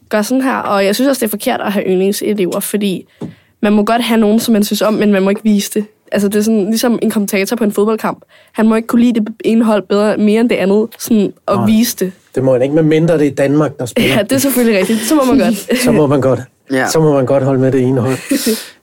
gøre 0.08 0.24
sådan 0.24 0.42
her? 0.42 0.56
Og 0.56 0.84
jeg 0.84 0.94
synes 0.94 1.08
også, 1.08 1.20
det 1.20 1.26
er 1.26 1.30
forkert 1.30 1.60
at 1.60 1.72
have 1.72 1.84
yndlingselever, 1.86 2.60
fordi 2.60 3.06
man 3.60 3.72
må 3.72 3.84
godt 3.84 4.02
have 4.02 4.20
nogen, 4.20 4.40
som 4.40 4.52
man 4.52 4.64
synes 4.64 4.82
om, 4.82 4.94
men 4.94 5.12
man 5.12 5.22
må 5.22 5.30
ikke 5.30 5.42
vise 5.44 5.70
det. 5.74 5.84
Altså, 6.12 6.28
det 6.28 6.36
er 6.36 6.42
sådan, 6.42 6.64
ligesom 6.64 6.98
en 7.02 7.10
kommentator 7.10 7.56
på 7.56 7.64
en 7.64 7.72
fodboldkamp. 7.72 8.24
Han 8.52 8.68
må 8.68 8.74
ikke 8.74 8.88
kunne 8.88 9.02
lide 9.02 9.20
det 9.20 9.28
ene 9.44 9.64
hold 9.64 9.82
bedre, 9.82 10.16
mere 10.16 10.40
end 10.40 10.50
det 10.50 10.56
andet, 10.56 10.86
sådan 10.98 11.32
at 11.48 11.54
Nej. 11.54 11.66
vise 11.66 11.96
det. 11.96 12.12
Det 12.34 12.42
må 12.42 12.52
man 12.52 12.62
ikke, 12.62 12.74
medmindre 12.74 13.18
det 13.18 13.26
er 13.26 13.34
Danmark, 13.34 13.78
der 13.78 13.86
spiller. 13.86 14.14
Ja, 14.14 14.22
det 14.22 14.32
er 14.32 14.38
selvfølgelig 14.38 14.80
rigtigt. 14.80 15.00
Så 15.00 15.14
må 15.14 15.24
man 15.24 15.38
godt. 15.38 15.78
så 15.84 15.92
må 15.92 16.06
man 16.06 16.20
godt. 16.20 16.40
Ja. 16.72 16.88
Så 16.88 17.00
må 17.00 17.12
man 17.12 17.26
godt 17.26 17.42
holde 17.42 17.60
med 17.60 17.72
det 17.72 17.80
ene 17.82 18.00
hold. 18.00 18.16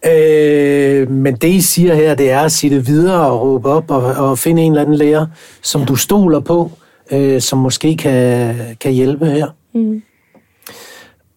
øh, 0.11 1.11
men 1.11 1.35
det, 1.35 1.47
I 1.47 1.61
siger 1.61 1.95
her, 1.95 2.15
det 2.15 2.31
er 2.31 2.39
at 2.39 2.51
sige 2.51 2.75
det 2.75 2.87
videre 2.87 3.27
og 3.27 3.41
råbe 3.41 3.69
op 3.69 3.91
og, 3.91 4.29
og 4.29 4.39
finde 4.39 4.61
en 4.61 4.71
eller 4.71 4.81
anden 4.81 4.95
lærer, 4.95 5.25
som 5.61 5.85
du 5.85 5.95
stoler 5.95 6.39
på, 6.39 6.71
øh, 7.11 7.41
som 7.41 7.59
måske 7.59 7.97
kan, 7.97 8.55
kan 8.81 8.91
hjælpe 8.91 9.25
her. 9.25 9.47
Mm. 9.73 10.01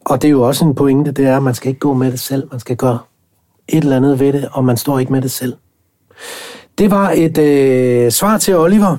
Og 0.00 0.23
det 0.23 0.28
er 0.28 0.33
jo 0.33 0.42
også 0.42 0.64
en 0.64 0.75
pointe, 0.75 1.12
det 1.12 1.26
er, 1.26 1.37
at 1.37 1.42
man 1.42 1.54
skal 1.54 1.68
ikke 1.68 1.80
gå 1.80 1.95
med 1.95 2.11
det 2.12 2.21
selv. 2.21 2.49
Man 2.50 2.61
skal 2.61 2.76
gøre 2.76 2.99
et 3.69 3.83
eller 3.83 3.97
andet 3.97 4.21
ved 4.21 4.33
det, 4.33 4.49
og 4.53 4.65
man 4.65 4.77
står 4.77 4.99
ikke 4.99 5.13
med 5.13 5.23
det 5.23 5.31
selv. 5.31 5.55
Det 6.79 6.91
var 6.91 7.11
et 7.11 7.39
øh, 7.39 8.11
svar 8.11 8.39
til 8.39 8.57
Oliver. 8.57 8.97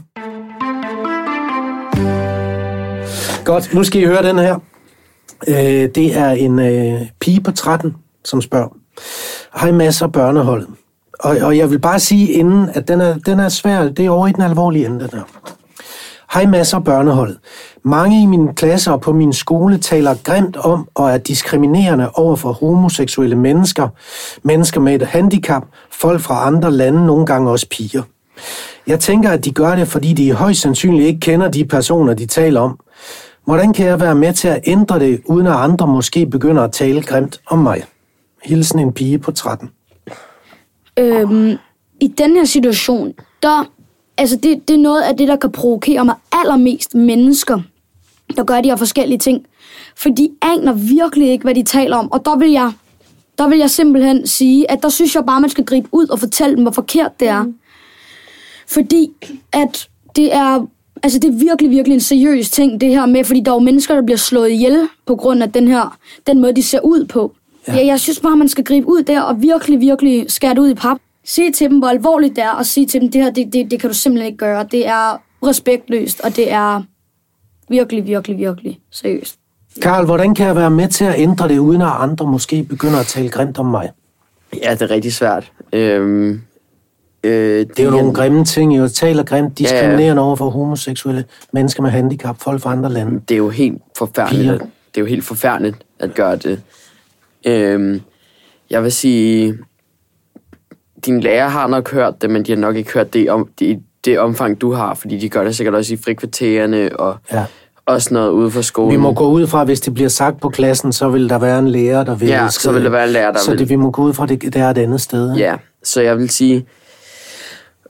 Godt, 3.45 3.73
nu 3.73 3.83
skal 3.83 4.01
I 4.01 4.05
høre 4.05 4.23
den 4.23 4.39
her. 4.39 4.59
Øh, 5.47 5.89
det 5.95 6.17
er 6.17 6.29
en 6.29 6.59
øh, 6.59 7.01
pige 7.19 7.41
på 7.41 7.51
13, 7.51 7.95
som 8.25 8.41
spørger. 8.41 8.75
Hej 9.61 9.71
masser 9.71 10.05
af 10.05 10.11
børneholdet. 10.11 10.67
Og, 11.19 11.37
og 11.41 11.57
jeg 11.57 11.71
vil 11.71 11.79
bare 11.79 11.99
sige 11.99 12.31
inden, 12.31 12.69
at 12.73 12.87
den 12.87 13.01
er, 13.01 13.17
den 13.17 13.39
er 13.39 13.49
svær. 13.49 13.89
Det 13.89 14.05
er 14.05 14.09
over 14.09 14.27
i 14.27 14.31
den 14.31 14.41
alvorlige 14.41 14.85
ende, 14.85 14.99
den 14.99 15.09
her. 15.13 15.23
Hej 16.33 16.45
masser 16.45 16.77
af 16.77 16.83
børneholdet. 16.83 17.37
Mange 17.83 18.23
i 18.23 18.25
min 18.25 18.55
klasse 18.55 18.91
og 18.91 19.01
på 19.01 19.13
min 19.13 19.33
skole 19.33 19.77
taler 19.77 20.15
grimt 20.23 20.57
om 20.57 20.87
og 20.95 21.09
er 21.09 21.17
diskriminerende 21.17 22.09
over 22.13 22.35
for 22.35 22.51
homoseksuelle 22.51 23.35
mennesker, 23.35 23.87
mennesker 24.43 24.81
med 24.81 24.95
et 24.95 25.07
handicap, 25.07 25.63
folk 25.91 26.21
fra 26.21 26.47
andre 26.47 26.71
lande, 26.71 27.05
nogle 27.05 27.25
gange 27.25 27.51
også 27.51 27.67
piger. 27.71 28.03
Jeg 28.87 28.99
tænker, 28.99 29.29
at 29.29 29.45
de 29.45 29.51
gør 29.51 29.75
det, 29.75 29.87
fordi 29.87 30.13
de 30.13 30.33
højst 30.33 30.61
sandsynligt 30.61 31.07
ikke 31.07 31.19
kender 31.19 31.51
de 31.51 31.65
personer, 31.65 32.13
de 32.13 32.25
taler 32.25 32.59
om. 32.59 32.79
Hvordan 33.45 33.73
kan 33.73 33.85
jeg 33.85 33.99
være 33.99 34.15
med 34.15 34.33
til 34.33 34.47
at 34.47 34.59
ændre 34.63 34.99
det, 34.99 35.21
uden 35.25 35.47
at 35.47 35.55
andre 35.55 35.87
måske 35.87 36.25
begynder 36.25 36.63
at 36.63 36.71
tale 36.71 37.01
grimt 37.01 37.41
om 37.47 37.59
mig? 37.59 37.83
Hilsen 38.43 38.79
en 38.79 38.93
pige 38.93 39.19
på 39.19 39.31
13. 39.31 39.69
Øhm, 40.97 41.57
I 42.01 42.07
den 42.07 42.35
her 42.35 42.45
situation, 42.45 43.13
der, 43.43 43.71
altså 44.19 44.35
det, 44.35 44.67
det 44.67 44.73
er 44.73 44.79
noget 44.79 45.01
af 45.01 45.17
det, 45.17 45.27
der 45.27 45.35
kan 45.35 45.51
provokere 45.51 46.05
mig 46.05 46.15
allermest 46.31 46.95
mennesker, 46.95 47.61
der 48.37 48.43
gør 48.43 48.61
de 48.61 48.69
her 48.69 48.75
forskellige 48.75 49.17
ting. 49.19 49.45
For 49.95 50.09
de 50.09 50.29
aner 50.41 50.73
virkelig 50.73 51.29
ikke, 51.29 51.43
hvad 51.43 51.55
de 51.55 51.63
taler 51.63 51.97
om. 51.97 52.11
Og 52.11 52.25
der 52.25 52.37
vil 52.37 52.51
jeg, 52.51 52.71
der 53.37 53.47
vil 53.47 53.57
jeg 53.57 53.69
simpelthen 53.69 54.27
sige, 54.27 54.71
at 54.71 54.83
der 54.83 54.89
synes 54.89 55.15
jeg 55.15 55.25
bare, 55.25 55.41
man 55.41 55.49
skal 55.49 55.65
gribe 55.65 55.87
ud 55.91 56.07
og 56.07 56.19
fortælle 56.19 56.55
dem, 56.55 56.63
hvor 56.63 56.71
forkert 56.71 57.19
det 57.19 57.27
er. 57.27 57.43
Mm. 57.43 57.55
Fordi 58.67 59.11
at 59.51 59.87
det 60.15 60.33
er, 60.33 60.67
altså 61.03 61.19
det 61.19 61.27
er 61.27 61.33
virkelig, 61.33 61.69
virkelig 61.69 61.93
en 61.93 62.01
seriøs 62.01 62.49
ting, 62.49 62.81
det 62.81 62.89
her 62.89 63.05
med, 63.05 63.23
fordi 63.23 63.39
der 63.39 63.51
er 63.51 63.55
jo 63.55 63.59
mennesker, 63.59 63.95
der 63.95 64.01
bliver 64.01 64.17
slået 64.17 64.49
ihjel 64.49 64.87
på 65.05 65.15
grund 65.15 65.43
af 65.43 65.51
den 65.51 65.67
her, 65.67 65.97
den 66.27 66.41
måde, 66.41 66.55
de 66.55 66.63
ser 66.63 66.79
ud 66.79 67.05
på. 67.05 67.35
Ja. 67.67 67.75
Jeg, 67.75 67.85
jeg 67.85 67.99
synes 67.99 68.19
bare, 68.19 68.37
man 68.37 68.47
skal 68.47 68.63
gribe 68.63 68.87
ud 68.87 69.03
der 69.03 69.21
og 69.21 69.41
virkelig, 69.41 69.79
virkelig 69.79 70.25
skære 70.31 70.53
det 70.53 70.59
ud 70.59 70.69
i 70.69 70.73
pap. 70.73 70.97
Sige 71.25 71.51
til 71.51 71.69
dem, 71.69 71.77
hvor 71.79 71.87
alvorligt 71.87 72.35
det 72.35 72.43
er, 72.43 72.49
og 72.51 72.65
sige 72.65 72.87
til 72.87 73.01
dem, 73.01 73.11
det 73.11 73.23
her, 73.23 73.31
det, 73.31 73.53
det, 73.53 73.71
det 73.71 73.79
kan 73.79 73.89
du 73.89 73.95
simpelthen 73.95 74.25
ikke 74.27 74.37
gøre. 74.37 74.67
Det 74.71 74.87
er 74.87 75.21
respektløst, 75.43 76.19
og 76.21 76.35
det 76.35 76.51
er 76.51 76.83
virkelig, 77.69 78.05
virkelig, 78.05 78.37
virkelig 78.37 78.79
seriøst. 78.91 79.35
Karl, 79.81 80.05
hvordan 80.05 80.35
kan 80.35 80.47
jeg 80.47 80.55
være 80.55 80.69
med 80.71 80.87
til 80.87 81.05
at 81.05 81.15
ændre 81.17 81.47
det, 81.47 81.57
uden 81.57 81.81
at 81.81 81.91
andre 81.99 82.27
måske 82.27 82.63
begynder 82.63 82.99
at 82.99 83.05
tale 83.05 83.29
grimt 83.29 83.59
om 83.59 83.65
mig? 83.65 83.89
Ja, 84.63 84.71
det 84.73 84.81
er 84.81 84.89
rigtig 84.91 85.13
svært. 85.13 85.51
Øhm, 85.73 86.41
øh, 87.23 87.65
Det 87.65 87.79
er 87.79 87.83
jo 87.83 87.89
nogle 87.89 88.13
grimme 88.13 88.45
ting, 88.45 88.75
jeg 88.75 88.91
taler 88.91 89.23
grimt, 89.23 89.57
diskriminerende 89.57 90.21
over 90.21 90.35
for 90.35 90.49
homoseksuelle 90.49 91.25
mennesker 91.53 91.83
med 91.83 91.91
handicap, 91.91 92.41
folk 92.41 92.61
fra 92.61 92.71
andre 92.71 92.89
lande. 92.91 93.21
det 93.29 93.33
er 93.35 93.37
jo 93.37 93.49
helt 93.49 93.81
forfærdeligt. 93.97 94.43
Piger. 94.43 94.57
Det 94.57 94.97
er 94.97 95.01
jo 95.01 95.05
helt 95.05 95.23
forfærdeligt 95.23 95.77
at 95.99 96.13
gøre 96.13 96.35
det. 96.35 96.61
Øhm, 97.45 98.01
jeg 98.69 98.83
vil 98.83 98.91
sige, 98.91 99.57
din 101.05 101.19
lærer 101.19 101.47
har 101.47 101.67
nok 101.67 101.91
hørt 101.91 102.21
det, 102.21 102.29
men 102.29 102.43
de 102.43 102.51
har 102.51 102.59
nok 102.59 102.75
ikke 102.75 102.93
hørt 102.93 103.13
det 103.13 103.29
om 103.31 103.49
det, 103.59 103.79
det 104.05 104.19
omfang, 104.19 104.61
du 104.61 104.73
har, 104.73 104.93
fordi 104.93 105.17
de 105.19 105.29
gør 105.29 105.43
det 105.43 105.55
sikkert 105.55 105.75
også 105.75 105.93
i 105.93 105.97
frikvartererne 105.97 106.99
og 106.99 107.15
Ja. 107.33 107.45
også 107.85 108.13
noget 108.13 108.29
ude 108.31 108.51
for 108.51 108.61
skolen. 108.61 108.91
Vi 108.91 108.97
må 108.97 109.13
gå 109.13 109.27
ud 109.29 109.47
fra, 109.47 109.63
hvis 109.63 109.81
det 109.81 109.93
bliver 109.93 110.09
sagt 110.09 110.41
på 110.41 110.49
klassen, 110.49 110.93
så 110.93 111.09
vil 111.09 111.29
der 111.29 111.39
være 111.39 111.59
en 111.59 111.67
lærer, 111.67 112.03
der 112.03 112.15
vil 112.15 112.27
Ja, 112.27 112.45
elske 112.45 112.63
så 112.63 112.71
vil 112.71 112.83
der 112.83 112.89
være 112.89 113.05
en 113.05 113.09
lærer, 113.13 113.31
der 113.31 113.39
så 113.39 113.51
vil- 113.51 113.59
det, 113.59 113.69
vi 113.69 113.75
må 113.75 113.91
gå 113.91 114.01
ud 114.01 114.13
fra, 114.13 114.25
det, 114.25 114.41
det 114.41 114.55
er 114.55 114.69
et 114.69 114.77
andet 114.77 115.01
sted. 115.01 115.35
Ja, 115.35 115.55
så 115.83 116.01
jeg 116.01 116.17
vil 116.17 116.29
sige, 116.29 116.65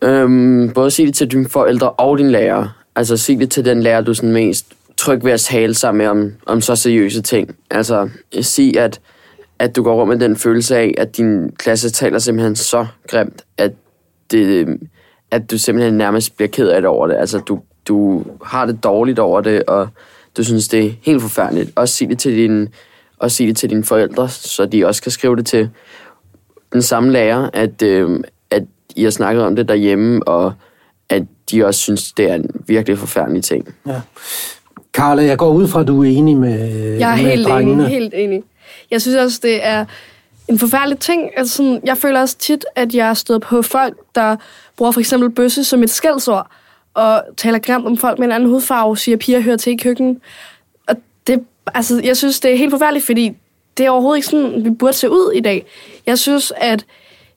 øhm, 0.02 0.72
både 0.76 0.92
sige 0.92 1.06
det 1.08 1.16
til 1.16 1.32
dine 1.32 1.50
forældre 1.50 1.90
og 1.90 2.18
din 2.18 2.32
lærer. 2.32 2.68
Altså 2.96 3.18
sig 3.18 3.40
det 3.40 3.52
til 3.52 3.66
den 3.66 3.84
lærer, 3.84 4.02
du 4.02 4.14
sådan 4.14 4.32
mest 4.32 4.66
tryg 4.98 5.24
ved 5.26 5.32
at 5.32 5.40
tale 5.40 5.74
sammen 5.74 5.98
med 5.98 6.08
om, 6.08 6.32
om 6.46 6.62
så 6.62 6.76
seriøse 6.76 7.22
ting. 7.22 7.56
Altså 7.72 8.10
sig, 8.42 8.78
at, 8.78 9.00
at 9.60 9.76
du 9.76 9.84
går 9.84 9.96
rundt 9.96 10.10
med 10.10 10.28
den 10.28 10.36
følelse 10.36 10.78
af, 10.78 10.94
at 10.98 11.18
din 11.18 11.52
klasse 11.58 11.90
taler 11.90 12.20
simpelthen 12.20 12.56
så 12.56 12.86
grimt, 13.08 13.42
at, 13.58 13.72
det, 14.32 14.78
at 15.32 15.52
du 15.52 15.58
simpelthen 15.58 15.94
nærmest 15.94 16.36
bliver 16.36 16.50
ked 16.50 16.68
af 16.70 16.82
det 16.82 16.90
over 16.90 17.08
det. 17.08 17.16
Altså 17.16 17.40
du, 17.40 17.60
du 17.88 18.24
har 18.44 18.66
det 18.66 18.84
dårligt 18.84 19.20
over 19.20 19.42
det, 19.42 19.64
og 19.64 19.88
du 20.38 20.44
synes, 20.44 20.68
det 20.68 20.86
er 20.86 20.92
helt 21.02 21.22
forfærdeligt. 21.22 21.72
Også 21.76 21.96
sig 21.96 22.10
det 22.10 22.20
til 22.20 22.36
dine, 22.36 22.68
også 23.20 23.38
sig 23.38 23.48
det 23.48 23.58
til 23.58 23.70
dine 23.70 23.84
forældre, 23.84 24.30
så 24.30 24.66
de 24.66 24.86
også 24.86 25.02
kan 25.02 25.12
skrive 25.12 25.36
det 25.36 25.46
til 25.46 25.70
den 26.74 26.82
samme 26.82 27.12
lærer, 27.12 27.50
at, 27.54 27.82
øh, 27.82 28.20
at 28.52 28.64
I 28.96 29.04
har 29.04 29.10
snakket 29.12 29.44
om 29.44 29.56
det 29.56 29.68
derhjemme, 29.68 30.28
og 30.28 30.54
at 31.10 31.24
de 31.52 31.66
også 31.66 31.80
synes, 31.80 32.12
det 32.12 32.32
er 32.32 32.36
en 32.36 32.50
virkelig 32.68 32.98
forfærdelig 32.98 33.44
ting. 33.44 33.74
Ja. 33.88 34.02
Karla, 34.94 35.24
jeg 35.24 35.38
går 35.38 35.50
ud 35.54 35.68
fra, 35.68 35.82
at 35.82 35.88
du 35.88 36.04
er 36.04 36.08
enig 36.10 36.38
med, 36.38 36.60
Jeg 36.98 37.12
er 37.12 37.24
med 37.24 37.32
helt 37.32 37.48
drengene. 37.48 37.84
enig, 37.84 37.88
helt 37.88 38.14
enig. 38.14 38.44
Jeg 38.92 39.02
synes 39.02 39.18
også, 39.18 39.40
det 39.44 39.66
er 39.66 39.86
en 40.48 40.60
forfærdelig 40.60 41.00
ting. 41.00 41.30
Altså, 41.38 41.56
sådan, 41.56 41.82
jeg 41.84 41.98
føler 41.98 42.22
også 42.22 42.38
tit, 42.38 42.66
at 42.76 42.96
jeg 42.96 43.18
støder 43.18 43.40
på 43.40 43.62
folk, 43.62 43.98
der 44.16 44.36
bruger 44.78 44.92
for 44.92 45.00
eksempel 45.00 45.30
bøsse 45.30 45.64
som 45.64 45.84
et 45.84 45.90
skældsord, 45.90 46.52
og 46.94 47.24
taler 47.38 47.60
grimt 47.60 47.86
om 47.86 47.98
folk 47.98 48.20
med 48.20 48.28
en 48.28 48.32
anden 48.32 48.50
hudfarve, 48.50 48.98
siger, 48.98 49.18
piger 49.18 49.40
hører 49.40 49.58
til 49.58 49.74
i 49.74 49.78
køkkenet. 49.78 50.18
Og 50.88 50.96
det, 51.28 51.44
altså, 51.74 52.02
jeg 52.04 52.18
synes, 52.18 52.40
det 52.40 52.54
er 52.54 52.58
helt 52.58 52.72
forfærdeligt, 52.72 53.06
fordi 53.06 53.32
det 53.78 53.86
er 53.86 53.90
overhovedet 53.90 54.18
ikke 54.18 54.28
sådan, 54.28 54.66
vi 54.66 54.70
burde 54.70 54.94
se 54.94 55.10
ud 55.10 55.32
i 55.36 55.40
dag. 55.40 55.66
Jeg 56.06 56.20
synes, 56.20 56.54
at, 56.58 56.86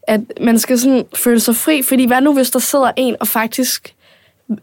at 0.02 0.20
man 0.40 0.58
skal 0.58 0.78
sådan 0.78 1.04
føle 1.16 1.40
sig 1.40 1.56
fri, 1.56 1.82
fordi 1.82 2.06
hvad 2.06 2.20
nu, 2.20 2.34
hvis 2.34 2.50
der 2.50 2.58
sidder 2.58 2.92
en 2.96 3.16
og 3.20 3.28
faktisk 3.28 3.94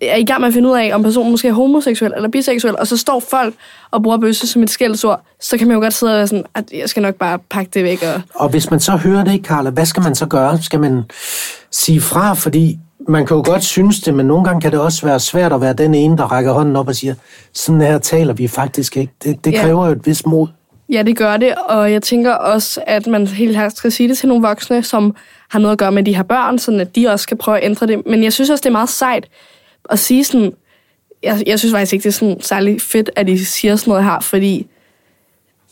er 0.02 0.16
i 0.16 0.24
gang 0.24 0.42
med 0.42 0.48
at 0.48 0.54
finde 0.54 0.70
ud 0.70 0.78
af, 0.78 0.92
om 0.94 1.04
personen 1.04 1.32
måske 1.32 1.48
er 1.48 1.52
homoseksuel 1.54 2.14
eller 2.16 2.30
biseksuel, 2.30 2.76
og 2.78 2.88
så 2.88 2.98
står 2.98 3.20
folk 3.20 3.54
og 3.92 4.04
bruger 4.04 4.18
bøsse 4.18 4.48
som 4.48 4.64
et 4.64 4.70
skældsord, 4.70 5.22
så 5.40 5.58
kan 5.58 5.68
man 5.68 5.76
jo 5.76 5.82
godt 5.82 5.94
sidde 5.94 6.14
og 6.14 6.18
være 6.18 6.28
sådan, 6.28 6.46
at 6.56 6.64
jeg 6.74 6.90
skal 6.90 7.02
nok 7.04 7.16
bare 7.16 7.40
pakke 7.50 7.72
det 7.74 7.84
væk. 7.84 8.04
Og... 8.16 8.22
Og 8.36 8.50
hvis 8.50 8.72
man 8.72 8.80
så 8.80 8.92
hører 8.96 9.24
det, 9.24 9.44
Karla, 9.44 9.70
hvad 9.70 9.86
skal 9.86 10.04
man 10.04 10.16
så 10.16 10.26
gøre? 10.26 10.62
Skal 10.62 10.80
man 10.80 11.04
sige 11.72 12.02
fra? 12.02 12.34
Fordi 12.34 12.80
man 13.08 13.26
kan 13.26 13.38
jo 13.38 13.44
godt 13.46 13.64
synes 13.64 14.00
det, 14.00 14.14
men 14.14 14.26
nogle 14.26 14.44
gange 14.44 14.62
kan 14.62 14.72
det 14.72 14.80
også 14.80 15.06
være 15.06 15.20
svært 15.20 15.54
at 15.54 15.62
være 15.62 15.74
den 15.74 15.94
ene, 15.94 16.18
der 16.18 16.32
rækker 16.32 16.52
hånden 16.54 16.76
op 16.76 16.88
og 16.88 16.96
siger, 16.96 17.14
sådan 17.54 17.82
her 17.82 17.98
taler 17.98 18.34
vi 18.34 18.48
faktisk 18.48 18.98
ikke. 18.98 19.14
Det, 19.24 19.46
det 19.46 19.52
Ja. 19.54 19.62
kræver 19.62 19.86
jo 19.86 19.92
et 19.92 20.06
vis 20.08 20.26
mod. 20.26 20.48
Ja, 20.92 21.04
det 21.04 21.18
gør 21.18 21.38
det, 21.38 21.56
og 21.56 21.92
jeg 21.92 22.02
tænker 22.02 22.34
også, 22.34 22.82
at 22.88 23.08
man 23.08 23.28
helt 23.28 23.52
klart 23.56 23.78
skal 23.78 23.92
sige 23.92 24.10
det 24.10 24.18
til 24.18 24.28
nogle 24.28 24.48
voksne, 24.48 24.84
som 24.84 25.16
har 25.50 25.60
noget 25.60 25.72
at 25.72 25.78
gøre 25.78 25.92
med 25.92 26.04
de 26.04 26.16
her 26.16 26.24
børn, 26.24 26.60
sådan 26.60 26.80
at 26.80 26.96
de 26.96 27.08
også 27.08 27.24
skal 27.24 27.38
prøve 27.38 27.58
at 27.60 27.66
ændre 27.66 27.88
det. 27.88 28.02
Men 28.06 28.24
jeg 28.24 28.34
synes 28.34 28.50
også, 28.50 28.62
det 28.62 28.70
er 28.70 28.72
meget 28.72 28.90
sejt 28.90 29.26
at 29.90 30.00
sige 30.00 30.24
sådan, 30.24 30.54
jeg, 31.24 31.44
jeg 31.48 31.60
synes 31.60 31.74
faktisk 31.74 31.94
ikke, 31.94 32.04
det 32.04 32.10
er 32.10 32.14
sådan 32.14 32.42
særlig 32.42 32.82
fedt, 32.82 33.10
at 33.16 33.28
de 33.28 33.46
siger 33.46 33.76
sådan 33.76 33.92
noget 33.92 34.06
her, 34.06 34.20
fordi 34.20 34.68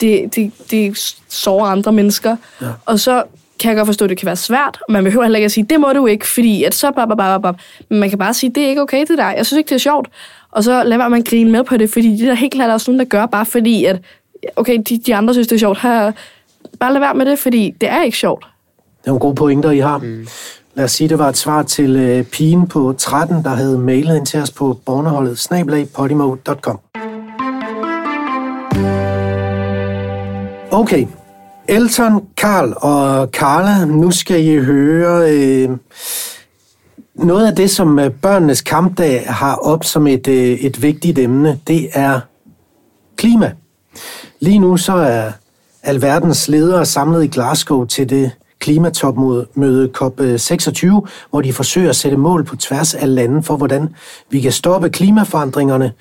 det, 0.02 0.36
det, 0.36 0.52
det 0.72 1.16
sårer 1.30 1.66
andre 1.66 1.92
mennesker. 1.92 2.36
Ja. 2.62 2.68
Og 2.86 3.00
så 3.00 3.24
kan 3.60 3.70
jeg 3.70 3.78
godt 3.78 3.88
forstå, 3.88 4.06
at 4.06 4.10
det 4.10 4.18
kan 4.18 4.26
være 4.26 4.36
svært, 4.36 4.80
og 4.88 4.94
man 4.94 5.04
behøver 5.04 5.24
heller 5.24 5.38
ikke 5.38 5.46
at 5.46 5.52
sige, 5.52 5.66
det 5.70 5.80
må 5.80 5.94
du 5.94 6.06
ikke, 6.06 6.28
fordi 6.28 6.64
at 6.64 6.76
så 6.76 6.92
bap, 6.92 7.08
bap, 7.18 7.42
bap. 7.42 7.56
Men 7.90 8.00
man 8.00 8.10
kan 8.10 8.20
bare 8.20 8.34
sige, 8.34 8.50
det 8.50 8.64
er 8.64 8.70
ikke 8.70 8.82
okay, 8.82 9.06
det 9.06 9.18
der. 9.18 9.32
Jeg 9.32 9.46
synes 9.46 9.58
ikke, 9.58 9.70
det 9.70 9.76
er 9.76 9.80
sjovt. 9.80 10.10
Og 10.52 10.64
så 10.64 10.84
lad 10.84 10.98
være 10.98 11.10
med 11.10 11.18
at 11.18 11.26
grine 11.26 11.52
med 11.52 11.64
på 11.64 11.78
det, 11.78 11.90
fordi 11.90 12.12
det 12.12 12.22
er 12.22 12.26
der 12.26 12.34
helt 12.34 12.54
klart 12.54 12.72
også 12.72 12.92
nogen, 12.92 13.00
der 13.00 13.06
gør, 13.06 13.26
bare 13.26 13.46
fordi, 13.46 13.86
at 13.86 14.02
okay, 14.56 14.78
de, 14.90 14.98
de 14.98 15.16
andre 15.16 15.34
synes, 15.34 15.48
det 15.48 15.56
er 15.56 15.60
sjovt. 15.60 15.82
Her, 15.82 16.12
bare 16.80 16.94
lad 16.94 17.00
være 17.00 17.14
med 17.14 17.26
det, 17.26 17.40
fordi 17.40 17.74
det 17.82 17.90
er 17.90 18.04
ikke 18.04 18.18
sjovt. 18.18 18.46
Det 19.02 19.04
er 19.04 19.08
nogle 19.08 19.20
gode 19.20 19.36
pointer, 19.36 19.72
I 19.72 19.80
har. 19.80 19.98
Mm. 19.98 20.28
Lad 20.77 20.86
os 20.86 20.91
sige, 20.91 21.10
det 21.10 21.19
var 21.19 21.29
et 21.29 21.38
svar 21.38 21.63
til 21.63 21.96
øh, 21.96 22.24
pigen 22.24 22.67
på 22.67 22.96
13, 22.98 23.43
der 23.43 23.50
havde 23.50 23.79
mailet 23.79 24.17
ind 24.17 24.25
til 24.25 24.39
os 24.39 24.51
på 24.51 24.79
borneholdet 24.86 25.39
snablag.podimo.com. 25.39 26.79
Okay. 30.72 31.07
Elton, 31.67 32.27
Karl 32.38 32.74
og 32.75 33.27
Carla, 33.27 33.86
nu 33.86 34.12
skal 34.12 34.46
I 34.46 34.57
høre 34.57 35.31
øh, 35.31 35.69
noget 37.15 37.48
af 37.48 37.55
det, 37.55 37.69
som 37.69 38.00
øh, 38.00 38.12
børnenes 38.12 38.62
kampdag 38.62 39.25
har 39.27 39.55
op 39.55 39.84
som 39.84 40.07
et, 40.07 40.27
øh, 40.27 40.51
et 40.51 40.81
vigtigt 40.81 41.19
emne. 41.19 41.60
Det 41.67 41.89
er 41.93 42.19
klima. 43.15 43.51
Lige 44.39 44.60
nu 44.60 44.77
så 44.77 44.93
er 44.93 45.31
alverdens 45.84 46.48
ledere 46.48 46.86
samlet 46.86 47.24
i 47.24 47.27
Glasgow 47.27 47.86
til 47.86 48.10
det 48.10 48.31
klimatopmøde 48.67 49.89
COP26, 49.97 51.07
hvor 51.29 51.41
de 51.41 51.53
forsøger 51.53 51.89
at 51.89 51.95
sætte 51.95 52.17
mål 52.17 52.43
på 52.43 52.55
tværs 52.55 52.93
af 52.93 53.15
lande 53.15 53.43
for, 53.43 53.57
hvordan 53.57 53.89
vi 54.29 54.41
kan 54.41 54.51
stoppe 54.51 54.89
klimaforandringerne. 54.89 55.91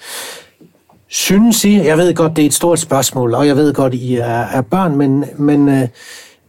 Synes 1.09 1.65
I, 1.65 1.77
jeg 1.77 1.99
ved 1.99 2.15
godt, 2.15 2.37
det 2.37 2.43
er 2.43 2.47
et 2.47 2.55
stort 2.55 2.79
spørgsmål, 2.79 3.35
og 3.35 3.47
jeg 3.47 3.57
ved 3.57 3.75
godt, 3.75 3.95
I 3.95 4.15
er, 4.15 4.41
er 4.41 4.61
børn, 4.61 4.97
men, 4.97 5.25
men 5.39 5.69
øh, 5.69 5.89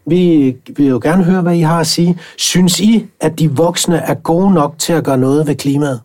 vi 0.06 0.56
vil 0.78 0.88
jo 0.88 1.00
gerne 1.04 1.24
høre, 1.24 1.42
hvad 1.42 1.56
I 1.56 1.60
har 1.60 1.80
at 1.80 1.88
sige. 1.88 2.18
Synes 2.38 2.80
I, 2.80 3.06
at 3.20 3.40
de 3.40 3.52
voksne 3.52 3.98
er 3.98 4.14
gode 4.14 4.54
nok 4.54 4.76
til 4.78 4.94
at 4.94 5.04
gøre 5.04 5.18
noget 5.18 5.48
ved 5.48 5.56
klimaet? 5.56 6.02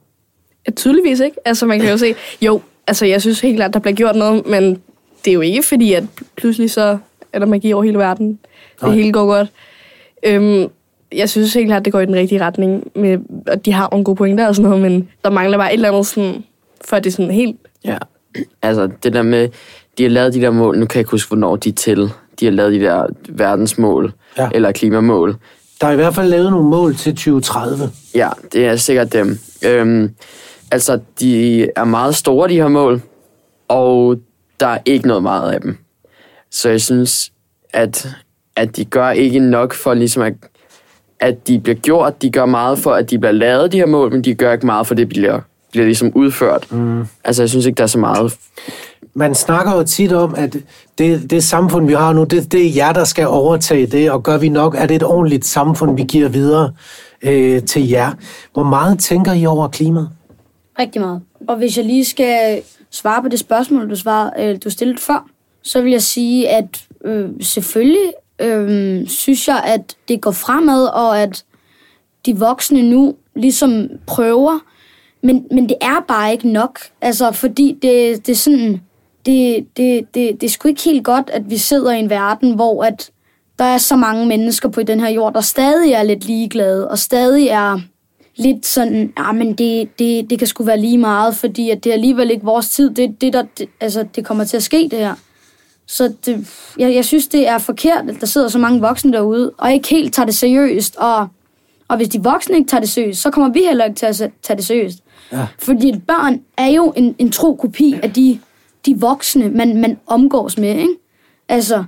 Ja, 0.67 0.73
tydeligvis 0.73 1.21
ikke. 1.21 1.37
Altså, 1.45 1.67
man 1.67 1.81
kan 1.81 1.91
jo 1.91 1.99
se... 1.99 2.15
Jo, 2.43 2.61
altså, 2.87 3.07
jeg 3.07 3.21
synes 3.21 3.41
helt 3.41 3.57
klart, 3.57 3.75
der 3.75 3.81
bliver 3.81 3.95
gjort 3.95 4.17
noget, 4.17 4.47
men 4.47 4.83
det 5.25 5.31
er 5.31 5.35
jo 5.35 5.41
ikke 5.41 5.63
fordi, 5.63 5.93
at 5.93 6.05
pludselig 6.37 6.71
så 6.71 6.99
er 7.33 7.39
der 7.39 7.47
magi 7.47 7.73
over 7.73 7.85
hele 7.85 7.99
verden. 7.99 8.29
Det 8.29 8.83
Nej. 8.83 8.91
hele 8.95 9.13
går 9.13 9.27
godt. 9.27 9.49
Øhm, 10.27 10.69
jeg 11.15 11.31
synes 11.31 11.55
helt 11.55 11.67
klart, 11.69 11.85
det 11.85 11.93
går 11.93 12.01
i 12.01 12.07
den 12.07 12.15
rigtige 12.15 12.41
retning. 12.45 12.91
Med, 12.95 13.19
og 13.47 13.65
de 13.65 13.73
har 13.73 13.89
nogle 13.91 14.05
gode 14.05 14.17
pointer 14.17 14.49
og 14.49 14.55
sådan 14.57 14.71
noget, 14.71 14.83
men 14.93 15.09
der 15.25 15.31
mangler 15.31 15.59
bare 15.59 15.71
et 15.71 15.75
eller 15.75 15.89
andet 15.89 16.07
sådan, 16.07 16.45
for 16.85 16.97
det 16.97 17.07
er 17.07 17.11
sådan 17.11 17.31
helt... 17.31 17.57
Ja, 17.85 17.99
altså 18.63 18.89
det 19.03 19.13
der 19.13 19.23
med, 19.23 19.49
de 19.99 20.03
har 20.03 20.11
lavet 20.11 20.35
de 20.35 20.41
der 20.41 20.51
mål, 20.51 20.79
nu 20.79 20.87
kan 20.87 20.97
jeg 20.97 21.01
ikke 21.01 21.11
huske, 21.11 21.29
hvornår 21.29 21.57
de 21.57 21.69
er 21.69 21.73
til. 21.73 22.11
De 22.41 22.45
har 22.45 22.53
lavet 22.53 22.73
de 22.73 22.81
der 22.81 23.07
verdensmål, 23.29 24.13
Ja. 24.39 24.43
ja. 24.43 24.49
eller 24.55 24.73
klimamål. 24.73 25.37
Der 25.81 25.87
er 25.87 25.93
i 25.93 25.97
hvert 25.97 26.15
fald 26.15 26.29
lavet 26.29 26.51
nogle 26.51 26.69
mål 26.69 26.95
til 26.95 27.13
2030. 27.15 27.91
Ja, 28.15 28.29
det 28.53 28.67
er 28.67 28.77
sikkert 28.77 29.13
dem. 29.13 29.39
Øhm, 29.67 30.15
altså, 30.71 30.99
de 31.21 31.63
er 31.77 31.85
meget 31.85 32.15
store, 32.15 32.49
de 32.49 32.55
her 32.55 32.69
mål, 32.69 33.01
og 33.69 34.17
der 34.61 34.67
er 34.67 34.79
ikke 34.85 35.07
noget 35.07 35.23
meget 35.23 35.53
af 35.53 35.61
dem. 35.61 35.77
Så 36.51 36.69
jeg 36.69 36.81
synes, 36.81 37.33
at, 37.73 38.09
at 38.57 38.77
de 38.77 38.85
gør 38.85 39.11
ikke 39.11 39.39
nok 39.39 39.75
for 39.75 39.95
ligesom 39.95 40.23
at, 40.23 40.35
at 41.21 41.49
de 41.49 41.61
bliver 41.61 41.77
gjort. 41.77 42.23
De 42.23 42.31
gør 42.31 42.47
meget 42.47 42.79
for, 42.79 42.93
at 42.93 43.11
de 43.11 43.19
bliver 43.19 43.33
lavet, 43.33 43.73
de 43.73 43.77
her 43.77 43.87
mål, 43.87 44.13
men 44.13 44.25
de 44.25 44.35
gør 44.35 44.53
ikke 44.53 44.67
meget 44.67 44.87
for, 44.87 44.95
at 44.95 44.99
det 44.99 45.09
bliver, 45.09 45.41
bliver 45.73 45.85
ligesom 45.85 46.13
udført. 46.15 46.73
Mm. 46.73 47.05
Altså, 47.25 47.43
jeg 47.43 47.51
synes 47.51 47.67
ikke, 47.67 47.77
der 47.77 47.83
er 47.83 47.87
så 47.87 47.99
meget 47.99 48.39
Man 49.15 49.35
snakker 49.35 49.77
jo 49.77 49.83
tit 49.83 50.13
om, 50.13 50.35
at 50.35 50.57
det, 50.99 51.31
det 51.31 51.45
samfund, 51.45 51.87
vi 51.87 51.93
har 51.93 52.13
nu, 52.13 52.25
det, 52.25 52.53
det 52.53 52.67
er 52.67 52.71
jer, 52.77 52.93
der 52.93 53.05
skal 53.05 53.27
overtage 53.27 53.87
det, 53.87 54.11
og 54.11 54.23
gør 54.23 54.39
vi 54.39 54.49
nok, 54.49 54.75
er 54.79 54.87
det 54.87 54.95
et 54.95 55.03
ordentligt 55.03 55.45
samfund, 55.45 55.97
vi 55.97 56.03
giver 56.03 56.29
videre 56.29 56.73
øh, 57.23 57.63
til 57.63 57.89
jer. 57.89 58.13
Hvor 58.53 58.63
meget 58.63 58.99
tænker 58.99 59.33
I 59.33 59.47
over 59.47 59.69
klimaet? 59.69 60.11
Rigtig 60.79 61.01
meget. 61.01 61.21
Og 61.49 61.57
hvis 61.57 61.77
jeg 61.77 61.85
lige 61.85 62.05
skal 62.05 62.63
svare 62.91 63.23
på 63.23 63.29
det 63.29 63.39
spørgsmål, 63.39 63.91
du, 63.91 63.97
svarede, 63.97 64.33
øh, 64.39 64.59
du 64.65 64.71
stillede 64.71 64.99
før, 64.99 65.27
så 65.63 65.83
vil 65.83 65.93
jeg 65.93 66.03
sige, 66.03 66.49
at 66.49 66.83
øh, 67.05 67.29
selvfølgelig 67.41 68.13
øh, 68.43 69.09
synes 69.09 69.49
jeg, 69.49 69.63
at 69.65 69.97
det 70.09 70.21
går 70.21 70.31
fremad, 70.31 70.87
og 70.87 71.23
at 71.23 71.45
de 72.27 72.39
voksne 72.39 72.83
nu 72.83 73.15
ligesom 73.37 73.89
prøver, 74.07 74.59
men, 75.23 75.47
men 75.51 75.69
det 75.69 75.77
er 75.81 76.05
bare 76.09 76.33
ikke 76.33 76.49
nok. 76.49 76.79
Altså, 77.01 77.33
fordi 77.33 77.79
det, 77.83 78.27
det 78.27 78.33
er 78.33 78.37
sådan... 78.37 78.81
Det, 79.27 79.67
det, 79.77 80.15
det, 80.15 80.41
det 80.41 80.47
er 80.47 80.51
sgu 80.51 80.69
ikke 80.69 80.83
helt 80.83 81.05
godt, 81.05 81.31
at 81.31 81.51
vi 81.51 81.57
sidder 81.57 81.93
i 81.93 81.99
en 81.99 82.11
verden, 82.11 82.55
hvor 82.55 82.85
at 82.85 83.11
der 83.59 83.65
er 83.65 83.79
så 83.79 83.97
mange 83.97 84.27
mennesker 84.27 84.69
på 84.69 84.83
den 84.83 85.01
her 85.01 85.09
jord, 85.09 85.35
der 85.35 85.41
stadig 85.41 85.93
er 85.93 86.03
lidt 86.03 86.25
ligeglade, 86.25 86.91
og 86.91 86.99
stadig 86.99 87.49
er 87.49 87.81
lidt 88.37 88.67
sådan, 88.67 89.13
ja, 89.19 89.33
men 89.33 89.53
det, 89.53 89.99
det, 89.99 90.31
det 90.31 90.39
kan 90.39 90.49
sgu 90.49 90.65
være 90.65 90.81
lige 90.81 90.99
meget, 90.99 91.37
fordi 91.37 91.71
at 91.71 91.85
det 91.85 91.91
er 91.91 91.95
alligevel 91.95 92.31
ikke 92.31 92.45
vores 92.45 92.71
tid. 92.71 92.91
Det, 92.91 93.21
det, 93.21 93.33
der, 93.33 93.45
det, 93.59 93.69
altså, 93.81 94.07
det 94.17 94.25
kommer 94.25 94.45
til 94.45 94.57
at 94.57 94.63
ske, 94.63 94.89
det 94.91 94.99
her. 94.99 95.15
Så 95.87 96.13
det, 96.27 96.49
jeg, 96.79 96.95
jeg 96.95 97.05
synes, 97.05 97.29
det 97.29 97.49
er 97.49 97.59
forkert, 97.59 98.11
at 98.11 98.21
der 98.21 98.27
sidder 98.27 98.49
så 98.49 98.59
mange 98.59 98.81
voksne 98.81 99.13
derude, 99.13 99.53
og 99.59 99.73
ikke 99.73 99.89
helt 99.89 100.15
tager 100.15 100.27
det 100.27 100.35
seriøst. 100.35 100.97
Og, 100.97 101.29
og 101.89 101.97
hvis 101.97 102.09
de 102.09 102.23
voksne 102.23 102.57
ikke 102.57 102.69
tager 102.69 102.81
det 102.81 102.89
seriøst, 102.89 103.23
så 103.23 103.31
kommer 103.31 103.53
vi 103.53 103.61
heller 103.69 103.85
ikke 103.85 103.97
til 103.97 104.07
at 104.07 104.17
tage 104.43 104.57
det 104.57 104.65
seriøst. 104.65 104.99
Ja. 105.33 105.47
Fordi 105.59 105.89
et 105.89 106.03
børn 106.07 106.41
er 106.57 106.67
jo 106.67 106.93
en, 106.97 107.15
en 107.19 107.31
tro 107.31 107.55
kopi 107.55 107.95
af 108.03 108.13
de, 108.13 108.39
de 108.87 109.01
voksne, 109.01 109.49
man, 109.49 109.81
man 109.81 109.99
omgås 110.07 110.59
med, 110.59 110.69
ikke? 110.77 110.95
Altså, 111.49 111.85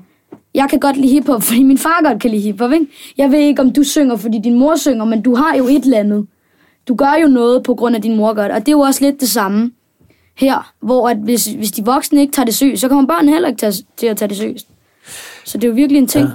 jeg 0.54 0.66
kan 0.70 0.80
godt 0.80 0.96
lide 0.96 1.12
hiphop, 1.12 1.42
fordi 1.42 1.62
min 1.62 1.78
far 1.78 2.00
godt 2.04 2.22
kan 2.22 2.30
lide 2.30 2.42
hiphop, 2.42 2.72
ikke? 2.72 2.86
Jeg 3.18 3.32
ved 3.32 3.38
ikke, 3.38 3.62
om 3.62 3.72
du 3.72 3.82
synger, 3.82 4.16
fordi 4.16 4.38
din 4.44 4.58
mor 4.58 4.76
synger, 4.76 5.04
men 5.04 5.22
du 5.22 5.34
har 5.34 5.56
jo 5.56 5.66
et 5.66 5.84
eller 5.84 5.98
andet. 5.98 6.26
Du 6.88 6.94
gør 6.94 7.20
jo 7.22 7.28
noget 7.28 7.62
på 7.62 7.74
grund 7.74 7.96
af, 7.96 8.02
din 8.02 8.16
mor 8.16 8.34
gør 8.34 8.42
det. 8.42 8.52
Og 8.52 8.60
det 8.60 8.68
er 8.68 8.72
jo 8.72 8.80
også 8.80 9.04
lidt 9.04 9.20
det 9.20 9.28
samme 9.28 9.70
her, 10.36 10.72
hvor 10.80 11.08
at 11.08 11.16
hvis, 11.16 11.44
hvis 11.46 11.70
de 11.70 11.84
voksne 11.84 12.20
ikke 12.20 12.32
tager 12.32 12.46
det 12.46 12.54
seriøst, 12.54 12.80
så 12.80 12.88
kommer 12.88 13.06
børnene 13.06 13.32
heller 13.32 13.48
ikke 13.48 13.58
til 13.58 13.66
at, 13.66 13.74
til 13.96 14.06
at 14.06 14.16
tage 14.16 14.28
det 14.28 14.36
seriøst. 14.36 14.66
Så 15.44 15.58
det 15.58 15.64
er 15.64 15.68
jo 15.68 15.74
virkelig 15.74 15.98
en 15.98 16.06
ting. 16.08 16.24
Ja. 16.24 16.30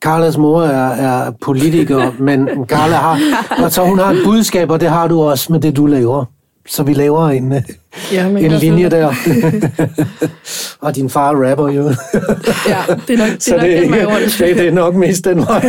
Carlas 0.00 0.36
mor 0.38 0.62
er, 0.62 0.90
er 0.90 1.30
politiker, 1.30 2.12
men 2.18 2.48
Carla 2.66 2.96
har, 2.96 3.20
og 3.64 3.72
så 3.72 3.84
hun 3.84 3.98
har 3.98 4.10
et 4.10 4.20
budskab, 4.24 4.70
og 4.70 4.80
det 4.80 4.88
har 4.88 5.08
du 5.08 5.22
også 5.22 5.52
med 5.52 5.60
det, 5.60 5.76
du 5.76 5.86
laver. 5.86 6.24
Så 6.68 6.82
vi 6.82 6.94
laver 6.94 7.28
en, 7.28 7.52
øh, 7.52 7.62
Ja, 8.12 8.26
en 8.26 8.52
linje 8.52 8.90
der. 8.90 9.14
og 10.80 10.96
din 10.96 11.10
far 11.10 11.30
er 11.30 11.50
rapper 11.50 11.68
jo. 11.68 11.82
Ja, 12.68 12.94
det 13.08 13.14
er 13.14 13.18
nok, 13.18 13.28
det 13.34 13.42
så 13.42 13.56
er 13.56 13.86
nok 13.86 13.98
er, 13.98 14.06
rundt. 14.06 14.38
det, 14.38 14.56
det 14.56 14.66
er 14.68 14.72
nok 14.72 14.94
mest 14.94 15.24
den 15.24 15.38
vej. 15.38 15.62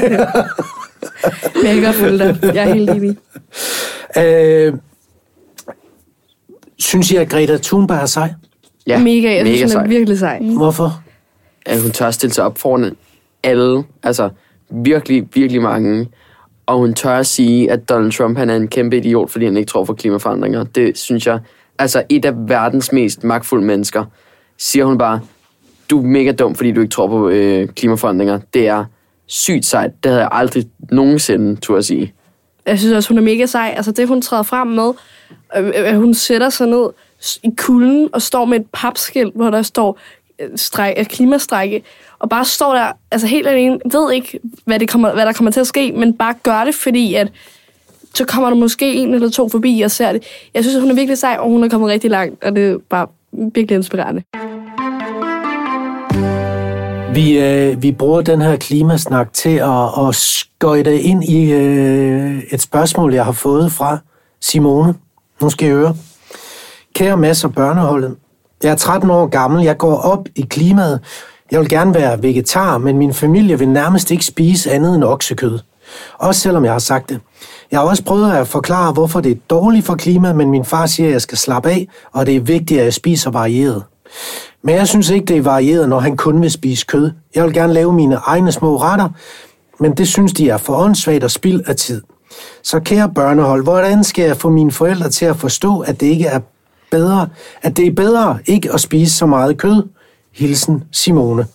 Men 1.56 1.66
jeg 1.66 1.74
kan 1.76 1.84
godt 1.84 1.96
følge 1.96 2.18
dig. 2.18 2.38
Jeg 2.56 2.70
er 2.70 2.74
helt 2.74 2.90
enig. 2.90 3.18
øh, 4.18 4.74
synes 6.84 7.12
I, 7.12 7.16
at 7.16 7.30
Greta 7.30 7.58
Thunberg 7.58 7.98
er 7.98 8.06
sej? 8.06 8.34
Ja, 8.88 9.00
mega, 9.00 9.36
jeg 9.36 9.46
synes, 9.46 9.60
mega 9.60 9.64
hun 9.64 9.66
er 9.66 9.68
sej. 9.68 9.88
virkelig 9.88 10.20
sej. 10.20 10.40
Hvorfor? 10.40 11.04
At 11.66 11.82
hun 11.82 11.92
tør 11.92 12.12
stille 12.12 12.34
sig 12.34 12.46
op 12.46 12.58
foran 12.58 12.96
alle, 13.44 13.84
altså 14.04 14.30
virkelig, 14.70 15.28
virkelig 15.34 15.62
mange. 15.62 16.08
Og 16.66 16.78
hun 16.78 16.94
tør 16.94 17.18
at 17.18 17.28
sige, 17.28 17.72
at 17.72 17.90
Donald 17.90 18.12
Trump 18.12 18.38
han 18.38 18.50
er 18.50 18.56
en 18.56 18.68
kæmpe 18.68 18.98
idiot, 18.98 19.30
fordi 19.32 19.46
han 19.46 19.58
ikke 19.58 19.70
tror 19.70 19.86
på 19.86 19.94
klimaforandringer. 19.94 20.64
Det 20.64 20.98
synes 20.98 21.28
jeg, 21.28 21.40
altså 21.80 22.04
et 22.10 22.26
af 22.26 22.34
verdens 22.50 22.92
mest 22.92 23.24
magtfulde 23.24 23.66
mennesker, 23.66 24.06
siger 24.58 24.86
hun 24.86 24.98
bare, 24.98 25.20
du 25.90 26.00
er 26.00 26.04
mega 26.04 26.32
dum, 26.32 26.56
fordi 26.56 26.72
du 26.72 26.82
ikke 26.82 26.92
tror 26.92 27.08
på 27.08 27.30
øh, 27.30 27.68
klimaforandringer. 27.68 28.40
Det 28.54 28.68
er 28.68 28.86
sygt 29.28 29.66
sejt. 29.66 29.92
Det 30.04 30.12
havde 30.12 30.22
jeg 30.22 30.30
aldrig 30.32 30.66
nogensinde 30.92 31.56
tur 31.56 31.78
at 31.78 31.86
sige. 31.86 32.14
Jeg 32.66 32.80
synes 32.80 32.94
også, 32.94 33.10
hun 33.10 33.18
er 33.18 33.22
mega 33.22 33.46
sej. 33.46 33.74
Altså 33.76 33.92
det, 33.92 34.08
hun 34.08 34.22
træder 34.22 34.44
frem 34.44 34.68
med, 34.68 34.92
Øhm, 35.56 35.68
øh, 35.68 35.74
at 35.76 35.96
hun 35.96 36.14
sætter 36.14 36.50
sig 36.50 36.68
ned 36.68 36.90
i 37.44 37.50
kulden 37.58 38.10
og 38.14 38.22
står 38.22 38.46
med 38.46 38.60
et 38.60 38.66
papskilt, 38.74 39.36
hvor 39.36 39.50
der 39.50 39.62
står 39.62 40.00
øh, 40.40 40.50
stræk, 40.56 40.94
øh, 40.98 41.06
klimastrække, 41.06 41.84
og 42.20 42.30
bare 42.30 42.46
står 42.46 42.74
der, 42.74 42.92
altså 43.12 43.28
helt 43.28 43.48
alene, 43.48 43.80
ved 43.92 44.14
ikke, 44.14 44.40
hvad, 44.66 44.80
det 44.80 44.90
kommer, 44.90 45.14
hvad 45.14 45.26
der 45.26 45.34
kommer 45.34 45.52
til 45.52 45.60
at 45.60 45.68
ske, 45.68 45.92
men 45.92 46.14
bare 46.14 46.34
gør 46.44 46.64
det, 46.64 46.76
fordi 46.76 47.16
at 47.16 47.32
så 48.14 48.26
kommer 48.26 48.50
der 48.50 48.58
måske 48.58 48.94
en 48.94 49.14
eller 49.14 49.30
to 49.30 49.50
forbi 49.50 49.82
og 49.82 49.92
ser 49.92 50.12
det. 50.12 50.24
Jeg 50.54 50.64
synes, 50.64 50.76
at 50.76 50.82
hun 50.82 50.92
er 50.92 50.96
virkelig 50.96 51.18
sej, 51.18 51.38
og 51.40 51.50
hun 51.50 51.64
er 51.64 51.70
kommet 51.70 51.90
rigtig 51.90 52.10
langt, 52.10 52.44
og 52.44 52.56
det 52.56 52.72
er 52.72 52.78
bare 52.90 53.08
virkelig 53.32 53.76
inspirerende. 53.76 54.24
Vi, 57.14 57.40
øh, 57.40 57.84
vi 57.84 57.92
bruger 57.92 58.22
den 58.22 58.42
her 58.42 58.56
klimasnak 58.56 59.34
til 59.34 59.58
at, 59.58 60.08
at 60.08 60.16
skøjte 60.16 61.02
ind 61.02 61.24
i 61.24 61.52
øh, 61.52 62.44
et 62.52 62.62
spørgsmål, 62.62 63.14
jeg 63.14 63.26
har 63.26 63.32
fået 63.32 63.72
fra 63.72 63.98
Simone. 64.42 64.94
Nu 65.42 65.50
skal 65.50 65.68
I 65.68 65.72
høre. 65.72 65.96
Kære 66.96 67.18
Mads 67.18 67.44
og 67.44 67.54
børneholdet. 67.54 68.16
Jeg 68.64 68.72
er 68.72 68.76
13 68.76 69.10
år 69.10 69.28
gammel. 69.28 69.64
Jeg 69.64 69.78
går 69.78 69.96
op 69.96 70.28
i 70.36 70.42
klimaet. 70.42 71.00
Jeg 71.52 71.60
vil 71.60 71.70
gerne 71.70 71.94
være 71.94 72.24
vegetar, 72.24 72.78
men 72.78 72.98
min 72.98 73.14
familie 73.14 73.60
vil 73.60 73.70
nærmest 73.70 74.12
ikke 74.12 74.26
spise 74.26 74.72
andet 74.72 74.96
end 74.96 75.04
oksekød. 75.04 75.60
Også 76.20 76.42
selvom 76.42 76.66
jeg 76.66 76.72
har 76.72 76.80
sagt 76.80 77.10
det. 77.10 77.20
Jeg 77.72 77.80
har 77.80 77.88
også 77.88 78.04
prøvet 78.04 78.32
at 78.32 78.48
forklare, 78.48 78.94
hvorfor 78.94 79.22
det 79.22 79.32
er 79.32 79.40
dårligt 79.50 79.86
for 79.86 79.96
klimaet, 79.96 80.36
men 80.36 80.50
min 80.50 80.66
far 80.66 80.86
siger, 80.86 81.08
at 81.08 81.14
jeg 81.14 81.22
skal 81.22 81.38
slappe 81.38 81.70
af, 81.70 81.88
og 82.12 82.26
det 82.26 82.36
er 82.36 82.40
vigtigt, 82.40 82.80
at 82.80 82.86
jeg 82.86 82.94
spiser 82.94 83.32
varieret. 83.32 83.84
Men 84.62 84.76
jeg 84.76 84.88
synes 84.88 85.10
ikke, 85.10 85.26
det 85.26 85.38
er 85.38 85.42
varieret, 85.42 85.90
når 85.90 86.00
han 86.00 86.18
kun 86.18 86.42
vil 86.42 86.52
spise 86.52 86.86
kød. 86.86 87.12
Jeg 87.36 87.44
vil 87.44 87.54
gerne 87.54 87.74
lave 87.74 87.94
mine 87.94 88.16
egne 88.16 88.52
små 88.52 88.78
retter, 88.78 89.10
men 89.80 89.98
det 89.98 90.08
synes 90.08 90.34
de 90.34 90.50
er 90.50 90.58
for 90.58 90.76
åndssvagt 90.76 91.24
og 91.24 91.32
spild 91.32 91.62
af 91.66 91.76
tid. 91.76 92.02
Så 92.64 92.80
kære 92.80 93.12
børnehold, 93.16 93.64
hvordan 93.64 94.04
skal 94.04 94.26
jeg 94.26 94.38
få 94.38 94.50
mine 94.50 94.72
forældre 94.72 95.10
til 95.10 95.26
at 95.26 95.36
forstå, 95.38 95.80
at 95.80 96.00
det 96.00 96.06
ikke 96.08 96.26
er 96.26 96.40
bedre, 96.92 97.28
at 97.62 97.78
det 97.78 97.88
er 97.88 97.92
bedre 97.92 98.40
ikke 98.46 98.72
at 98.74 98.80
spise 98.82 99.16
så 99.18 99.26
meget 99.26 99.58
kød? 99.58 99.84
Hilsen 100.32 100.84
Simone. 100.92 101.46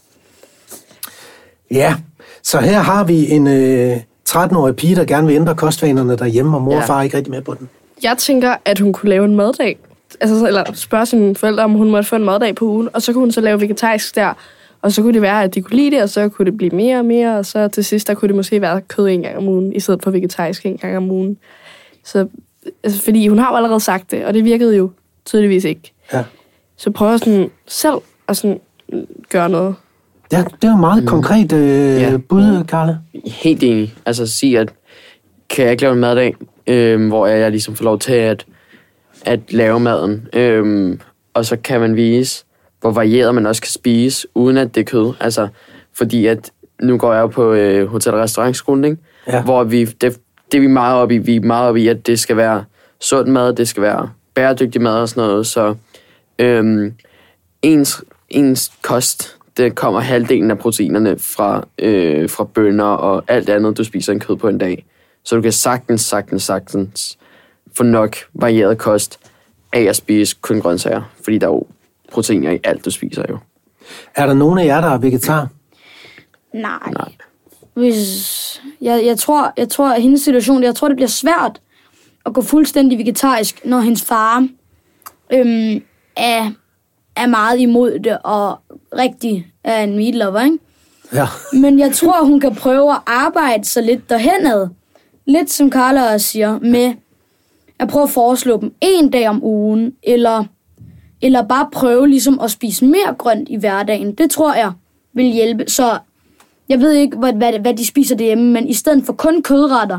Ja, 1.70 1.94
så 2.42 2.60
her 2.60 2.78
har 2.80 3.04
vi 3.04 3.30
en 3.30 3.46
øh, 3.46 3.96
13-årig 4.28 4.76
pige, 4.76 4.96
der 4.96 5.04
gerne 5.04 5.26
vil 5.26 5.36
ændre 5.36 5.54
kostvanerne 5.54 6.16
derhjemme, 6.16 6.56
og 6.56 6.62
mor 6.62 6.72
og 6.74 6.80
Ja. 6.80 6.84
far 6.86 6.98
er 6.98 7.02
ikke 7.02 7.16
rigtig 7.16 7.30
med 7.30 7.42
på 7.42 7.54
den. 7.54 7.68
Jeg 8.02 8.18
tænker, 8.18 8.54
at 8.64 8.78
hun 8.78 8.92
kunne 8.92 9.10
lave 9.10 9.24
en 9.24 9.36
maddag. 9.36 9.78
Altså, 10.20 10.46
eller 10.46 10.64
spørge 10.74 11.06
sine 11.06 11.36
forældre, 11.36 11.64
om 11.64 11.72
hun 11.72 11.90
måtte 11.90 12.08
få 12.08 12.16
en 12.16 12.24
maddag 12.24 12.54
på 12.54 12.64
ugen, 12.64 12.88
og 12.92 13.02
så 13.02 13.12
kunne 13.12 13.20
hun 13.22 13.32
så 13.32 13.40
lave 13.40 13.60
vegetarisk 13.60 14.14
der. 14.14 14.32
Og 14.82 14.92
så 14.92 15.02
kunne 15.02 15.14
det 15.14 15.22
være, 15.22 15.42
at 15.42 15.54
de 15.54 15.62
kunne 15.62 15.76
lide 15.76 15.90
det, 15.90 16.02
og 16.02 16.08
så 16.08 16.28
kunne 16.28 16.46
det 16.46 16.56
blive 16.56 16.70
mere 16.70 16.98
og 16.98 17.04
mere, 17.04 17.38
og 17.38 17.46
så 17.46 17.68
til 17.68 17.84
sidst, 17.84 18.08
der 18.08 18.14
kunne 18.14 18.28
det 18.28 18.36
måske 18.36 18.60
være 18.60 18.80
kød 18.80 19.08
en 19.08 19.22
gang 19.22 19.36
om 19.36 19.48
ugen, 19.48 19.72
i 19.72 19.80
stedet 19.80 20.02
for 20.02 20.10
vegetarisk 20.10 20.66
en 20.66 20.76
gang 20.76 20.96
om 20.96 21.10
ugen. 21.10 21.38
Så, 22.04 22.28
altså, 22.84 23.02
fordi 23.02 23.28
hun 23.28 23.38
har 23.38 23.50
jo 23.50 23.56
allerede 23.56 23.80
sagt 23.80 24.10
det, 24.10 24.24
og 24.24 24.34
det 24.34 24.44
virkede 24.44 24.76
jo 24.76 24.90
tydeligvis 25.24 25.64
ikke. 25.64 25.92
Ja. 26.12 26.24
Så 26.76 26.90
prøv 26.90 27.18
sådan 27.18 27.50
selv 27.66 27.94
at 28.28 28.36
sådan 28.36 28.60
gøre 29.28 29.48
noget. 29.48 29.74
Ja, 30.32 30.44
det 30.62 30.68
er 30.68 30.70
jo 30.70 30.76
meget 30.76 31.02
mm. 31.02 31.08
konkret 31.08 31.52
øh, 31.52 32.00
Ja. 32.00 32.16
bud, 32.28 32.64
Karla. 32.64 32.96
Helt 33.26 33.62
enig. 33.62 33.94
Altså 34.06 34.22
at 34.22 34.28
sige, 34.28 34.58
at 34.58 34.72
kan 35.50 35.64
jeg 35.64 35.70
ikke 35.72 35.82
lave 35.82 35.94
en 35.94 36.00
maddag, 36.00 36.36
øh, 36.66 37.06
hvor 37.06 37.26
jeg, 37.26 37.40
jeg 37.40 37.50
ligesom 37.50 37.76
får 37.76 37.84
lov 37.84 37.98
til 37.98 38.12
at, 38.12 38.46
at 39.24 39.40
lave 39.52 39.80
maden. 39.80 40.28
Øh, 40.32 40.98
og 41.34 41.44
så 41.44 41.56
kan 41.56 41.80
man 41.80 41.96
vise, 41.96 42.44
hvor 42.80 42.90
varieret 42.90 43.34
man 43.34 43.46
også 43.46 43.62
kan 43.62 43.70
spise, 43.70 44.28
uden 44.34 44.56
at 44.56 44.74
det 44.74 44.80
er 44.80 44.84
kød. 44.84 45.12
Altså, 45.20 45.48
fordi 45.92 46.26
at 46.26 46.50
nu 46.82 46.98
går 46.98 47.12
jeg 47.12 47.20
jo 47.20 47.26
på 47.26 47.52
øh, 47.52 47.86
hotel- 47.86 48.14
og 48.14 48.20
restaurantskolen, 48.20 48.84
ikke? 48.84 48.96
Ja. 49.26 49.42
hvor 49.42 49.64
vi, 49.64 49.84
det, 49.84 50.18
det 50.52 50.58
er 50.58 50.60
vi 50.60 50.66
meget 50.66 50.96
op 50.96 51.10
i. 51.10 51.18
Vi 51.18 51.36
er 51.36 51.40
meget 51.40 51.68
op 51.68 51.76
i, 51.76 51.88
at 51.88 52.06
det 52.06 52.20
skal 52.20 52.36
være 52.36 52.64
sund 53.00 53.28
mad, 53.28 53.52
det 53.52 53.68
skal 53.68 53.82
være 53.82 54.10
bæredygtig 54.34 54.82
mad 54.82 54.94
og 54.94 55.08
sådan 55.08 55.28
noget. 55.28 55.46
Så 55.46 55.74
øhm, 56.38 56.94
ens, 57.62 58.04
ens 58.28 58.72
kost, 58.82 59.36
det 59.56 59.74
kommer 59.74 60.00
halvdelen 60.00 60.50
af 60.50 60.58
proteinerne 60.58 61.18
fra, 61.18 61.66
øh, 61.78 62.30
fra 62.30 62.44
bønner 62.44 62.84
og 62.84 63.24
alt 63.28 63.48
andet, 63.48 63.78
du 63.78 63.84
spiser 63.84 64.12
en 64.12 64.20
kød 64.20 64.36
på 64.36 64.48
en 64.48 64.58
dag. 64.58 64.84
Så 65.24 65.36
du 65.36 65.42
kan 65.42 65.52
sagtens, 65.52 66.00
sagtens, 66.00 66.42
sagtens 66.42 67.18
få 67.76 67.82
nok 67.82 68.16
varieret 68.34 68.78
kost 68.78 69.18
af 69.72 69.80
at 69.82 69.96
spise 69.96 70.36
kun 70.40 70.60
grøntsager. 70.60 71.02
Fordi 71.24 71.38
der 71.38 71.46
er 71.46 71.50
jo 71.50 71.66
proteiner 72.12 72.50
i 72.50 72.58
alt, 72.64 72.84
du 72.84 72.90
spiser 72.90 73.24
jo. 73.28 73.38
Er 74.14 74.26
der 74.26 74.34
nogen 74.34 74.58
af 74.58 74.66
jer, 74.66 74.80
der 74.80 74.88
er 74.88 74.98
vegetar? 74.98 75.48
Nej. 76.54 76.90
Nej. 76.92 77.12
Hvis, 77.74 78.62
jeg, 78.80 79.02
jeg, 79.04 79.18
tror, 79.18 79.52
jeg 79.56 79.68
tror, 79.68 79.88
at 79.88 80.02
hendes 80.02 80.22
situation, 80.22 80.62
jeg 80.62 80.74
tror, 80.74 80.88
det 80.88 80.96
bliver 80.96 81.08
svært 81.08 81.60
at 82.26 82.34
gå 82.34 82.42
fuldstændig 82.42 82.98
vegetarisk, 82.98 83.64
når 83.64 83.80
hendes 83.80 84.04
far 84.04 84.48
øhm, 85.32 85.82
er, 86.16 86.50
er 87.16 87.26
meget 87.26 87.60
imod 87.60 87.98
det, 87.98 88.18
og 88.24 88.58
rigtig 88.98 89.52
er 89.64 89.82
en 89.82 89.96
meat 89.96 90.14
lover, 90.14 90.40
ikke? 90.40 90.58
Ja. 91.12 91.26
Men 91.52 91.78
jeg 91.78 91.92
tror, 91.92 92.24
hun 92.24 92.40
kan 92.40 92.54
prøve 92.54 92.92
at 92.92 93.00
arbejde 93.06 93.64
sig 93.64 93.82
lidt 93.82 94.10
derhenad. 94.10 94.68
Lidt 95.26 95.50
som 95.50 95.72
Carla 95.72 96.12
også 96.12 96.26
siger, 96.26 96.58
med 96.58 96.94
at 97.78 97.88
prøve 97.88 98.02
at 98.02 98.10
foreslå 98.10 98.60
dem 98.60 98.74
en 98.80 99.10
dag 99.10 99.28
om 99.28 99.44
ugen, 99.44 99.92
eller, 100.02 100.44
eller 101.22 101.42
bare 101.42 101.68
prøve 101.72 102.08
ligesom 102.08 102.40
at 102.40 102.50
spise 102.50 102.84
mere 102.84 103.14
grønt 103.18 103.48
i 103.48 103.56
hverdagen. 103.56 104.14
Det 104.14 104.30
tror 104.30 104.54
jeg 104.54 104.72
vil 105.12 105.24
hjælpe. 105.24 105.64
Så 105.68 105.98
jeg 106.68 106.80
ved 106.80 106.92
ikke, 106.92 107.16
hvad, 107.16 107.32
hvad, 107.32 107.58
hvad 107.58 107.74
de 107.74 107.86
spiser 107.86 108.16
derhjemme, 108.16 108.52
men 108.52 108.68
i 108.68 108.74
stedet 108.74 109.06
for 109.06 109.12
kun 109.12 109.42
kødretter, 109.42 109.98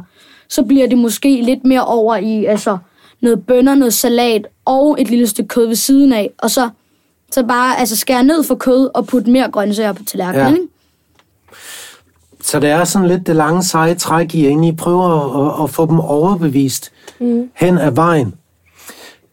så 0.49 0.63
bliver 0.63 0.87
det 0.87 0.97
måske 0.97 1.41
lidt 1.41 1.65
mere 1.65 1.85
over 1.85 2.15
i 2.15 2.45
altså, 2.45 2.77
noget 3.21 3.45
bønner, 3.45 3.75
noget 3.75 3.93
salat 3.93 4.47
og 4.65 5.01
et 5.01 5.09
lille 5.09 5.27
stykke 5.27 5.47
kød 5.47 5.67
ved 5.67 5.75
siden 5.75 6.13
af. 6.13 6.31
Og 6.37 6.51
så, 6.51 6.69
så 7.31 7.43
bare 7.43 7.79
altså, 7.79 7.95
skære 7.95 8.23
ned 8.23 8.43
for 8.43 8.55
kød 8.55 8.89
og 8.93 9.07
putte 9.07 9.31
mere 9.31 9.51
grøntsager 9.51 9.93
på 9.93 10.03
tallerkenen. 10.03 10.55
Ja. 10.55 10.61
Ja. 10.61 10.67
Så 12.41 12.59
det 12.59 12.69
er 12.69 12.83
sådan 12.83 13.07
lidt 13.07 13.27
det 13.27 13.35
lange 13.35 13.63
seje 13.63 13.95
træk, 13.95 14.35
I 14.35 14.47
egentlig 14.47 14.77
prøver 14.77 15.07
at, 15.47 15.63
at 15.63 15.69
få 15.69 15.85
dem 15.85 15.99
overbevist 15.99 16.91
mm. 17.19 17.49
hen 17.55 17.77
ad 17.77 17.91
vejen. 17.91 18.33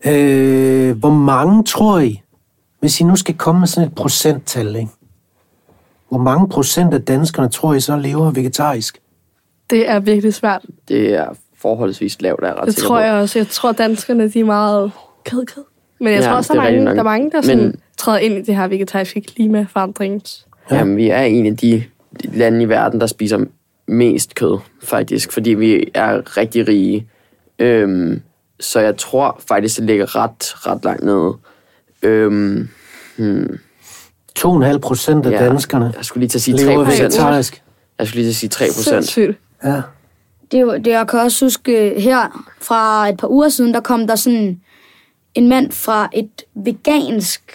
Øh, 0.08 0.98
hvor 0.98 1.10
mange 1.10 1.64
tror 1.64 1.98
I, 1.98 2.22
hvis 2.80 3.00
I 3.00 3.04
nu 3.04 3.16
skal 3.16 3.34
komme 3.34 3.58
med 3.58 3.68
sådan 3.68 3.88
et 3.88 3.94
procenttal, 3.94 4.76
ikke? 4.76 4.88
hvor 6.08 6.18
mange 6.18 6.48
procent 6.48 6.94
af 6.94 7.02
danskerne 7.02 7.48
tror 7.48 7.74
I 7.74 7.80
så 7.80 7.96
lever 7.96 8.30
vegetarisk? 8.30 8.98
Det 9.70 9.88
er 9.88 9.98
virkelig 10.00 10.34
svært. 10.34 10.62
Det 10.88 11.14
er 11.14 11.26
forholdsvis 11.58 12.22
lavt, 12.22 12.42
er 12.42 12.46
jeg 12.46 12.56
ret 12.56 12.66
Det 12.66 12.76
tror 12.76 13.00
jeg 13.00 13.12
også. 13.12 13.38
Jeg 13.38 13.48
tror, 13.48 13.72
danskerne 13.72 14.28
de 14.28 14.40
er 14.40 14.44
meget 14.44 14.92
kød, 15.24 15.46
kød. 15.46 15.62
Men 16.00 16.12
jeg 16.12 16.20
Ja, 16.22 16.26
tror 16.28 16.36
også, 16.36 16.52
der 16.54 16.60
er 16.60 16.64
er, 16.66 16.70
mange, 16.72 16.86
der 16.86 16.98
er 16.98 17.02
mange, 17.02 17.30
der 17.30 17.42
sådan, 17.42 17.58
Men- 17.64 17.80
træder 17.98 18.18
ind 18.18 18.34
i 18.34 18.42
det 18.42 18.56
her 18.56 18.68
vegetariske 18.68 19.20
klimaforandrings. 19.20 20.46
Ja. 20.70 20.76
Jamen, 20.76 20.96
vi 20.96 21.08
er 21.08 21.20
en 21.22 21.46
af 21.46 21.56
de 21.56 21.84
lande 22.24 22.62
i 22.62 22.68
verden, 22.68 23.00
der 23.00 23.06
spiser 23.06 23.44
mest 23.88 24.34
kød, 24.34 24.58
faktisk, 24.82 25.32
fordi 25.32 25.50
vi 25.50 25.90
er 25.94 26.36
rigtig 26.36 26.68
rige. 26.68 27.06
Øhm, 27.58 28.20
så 28.60 28.80
jeg 28.80 28.96
tror 28.96 29.40
faktisk, 29.48 29.76
det 29.76 29.84
ligger 29.84 30.16
ret, 30.16 30.66
ret 30.66 30.84
langt 30.84 31.04
nede. 31.04 31.34
Øhm, 32.02 32.68
hmm, 33.16 33.58
2,5 34.38 34.78
procent 34.78 35.26
af 35.26 35.30
Ja. 35.30 35.44
danskerne 35.44 35.92
jeg 35.96 36.04
skulle 36.04 36.20
lige 36.20 36.28
til 36.28 36.38
at 36.38 36.42
sige 36.42 36.56
3 36.58 36.64
lever 36.64 36.84
procent. 36.84 37.18
Jeg 37.98 38.06
skulle 38.06 38.22
lige 38.22 38.24
til 38.26 38.30
at 38.30 38.36
sige 38.36 38.48
3 38.48 38.64
procent. 38.76 39.18
Ja. 39.64 39.82
Det, 40.52 40.60
er 40.60 40.78
det 40.78 40.86
jeg 40.86 41.08
kan 41.08 41.20
også 41.20 41.44
huske 41.44 42.00
her 42.00 42.44
fra 42.60 43.08
et 43.08 43.16
par 43.16 43.28
uger 43.28 43.48
siden, 43.48 43.74
der 43.74 43.80
kom 43.80 44.06
der 44.06 44.16
sådan 44.16 44.60
en 45.34 45.48
mand 45.48 45.72
fra 45.72 46.08
et 46.12 46.30
vegansk, 46.54 47.52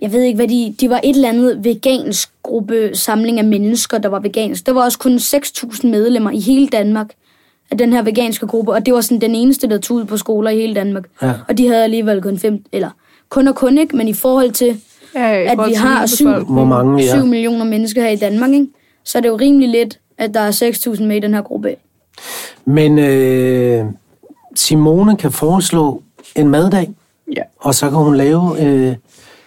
jeg 0.00 0.12
ved 0.12 0.22
ikke 0.22 0.36
hvad 0.36 0.48
de, 0.48 0.74
de 0.80 0.90
var 0.90 1.00
et 1.04 1.16
eller 1.16 1.28
andet 1.28 1.64
vegansk 1.64 2.30
gruppe 2.42 2.90
samling 2.94 3.38
af 3.38 3.44
mennesker, 3.44 3.98
der 3.98 4.08
var 4.08 4.18
vegansk. 4.20 4.66
Der 4.66 4.72
var 4.72 4.82
også 4.84 4.98
kun 4.98 5.16
6.000 5.16 5.86
medlemmer 5.86 6.30
i 6.30 6.40
hele 6.40 6.68
Danmark 6.68 7.10
af 7.72 7.78
den 7.78 7.92
her 7.92 8.02
veganske 8.02 8.46
gruppe, 8.46 8.72
og 8.72 8.86
det 8.86 8.94
var 8.94 9.00
sådan 9.00 9.20
den 9.20 9.34
eneste, 9.34 9.68
der 9.68 9.78
tog 9.78 9.96
ud 9.96 10.04
på 10.04 10.16
skoler 10.16 10.50
i 10.50 10.56
hele 10.56 10.74
Danmark. 10.74 11.04
Ja. 11.22 11.32
Og 11.48 11.58
de 11.58 11.66
havde 11.68 11.84
alligevel 11.84 12.22
kun 12.22 12.38
fem, 12.38 12.64
eller 12.72 12.90
kun 13.28 13.48
og 13.48 13.54
kun 13.54 13.78
ikke, 13.78 13.96
men 13.96 14.08
i 14.08 14.12
forhold 14.12 14.50
til, 14.50 14.80
Ja, 15.14 15.32
i 15.32 15.46
at 15.46 15.58
vi 15.58 15.72
til 15.72 15.76
har 15.82 16.06
syv. 16.06 16.28
Hvor 16.28 16.64
mange 16.64 17.04
er. 17.08 17.16
7 17.18 17.26
millioner 17.26 17.64
mennesker 17.64 18.02
her 18.02 18.08
i 18.08 18.16
Danmark, 18.16 18.50
ikke? 18.50 18.66
så 19.04 19.18
er 19.18 19.22
det 19.22 19.28
jo 19.28 19.36
rimelig 19.36 19.68
lidt, 19.68 19.98
at 20.18 20.34
der 20.34 20.40
er 20.40 20.50
6.000 20.94 21.02
med 21.02 21.16
i 21.16 21.20
den 21.20 21.34
her 21.34 21.42
gruppe. 21.42 21.74
Men 22.64 22.98
øh, 22.98 23.84
Simone 24.54 25.16
kan 25.16 25.32
foreslå 25.32 26.02
en 26.36 26.48
maddag, 26.48 26.90
Ja. 27.36 27.42
og 27.60 27.74
så 27.74 27.88
kan 27.90 27.98
hun 27.98 28.16
lave 28.16 28.62
øh, 28.64 28.94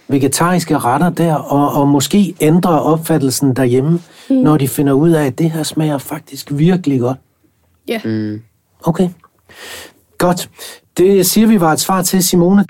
vegetariske 0.08 0.78
retter 0.78 1.10
der, 1.10 1.34
og, 1.36 1.82
og 1.82 1.88
måske 1.88 2.36
ændre 2.42 2.82
opfattelsen 2.82 3.54
derhjemme, 3.56 4.00
mm. 4.30 4.36
når 4.36 4.58
de 4.58 4.68
finder 4.68 4.94
ud 4.94 5.10
af, 5.10 5.26
at 5.26 5.40
det 5.40 5.52
her 5.52 5.64
smager 5.64 5.98
faktisk 5.98 6.48
virkelig 6.52 7.00
godt. 7.00 7.18
Ja. 7.88 8.00
Mm. 8.06 8.41
Okay, 8.84 9.10
godt. 10.17 10.50
Det 10.98 11.26
siger 11.26 11.48
vi 11.48 11.60
var 11.60 11.74
et 11.74 11.80
svar 11.80 12.02
til 12.02 12.24
Simone. 12.24 12.65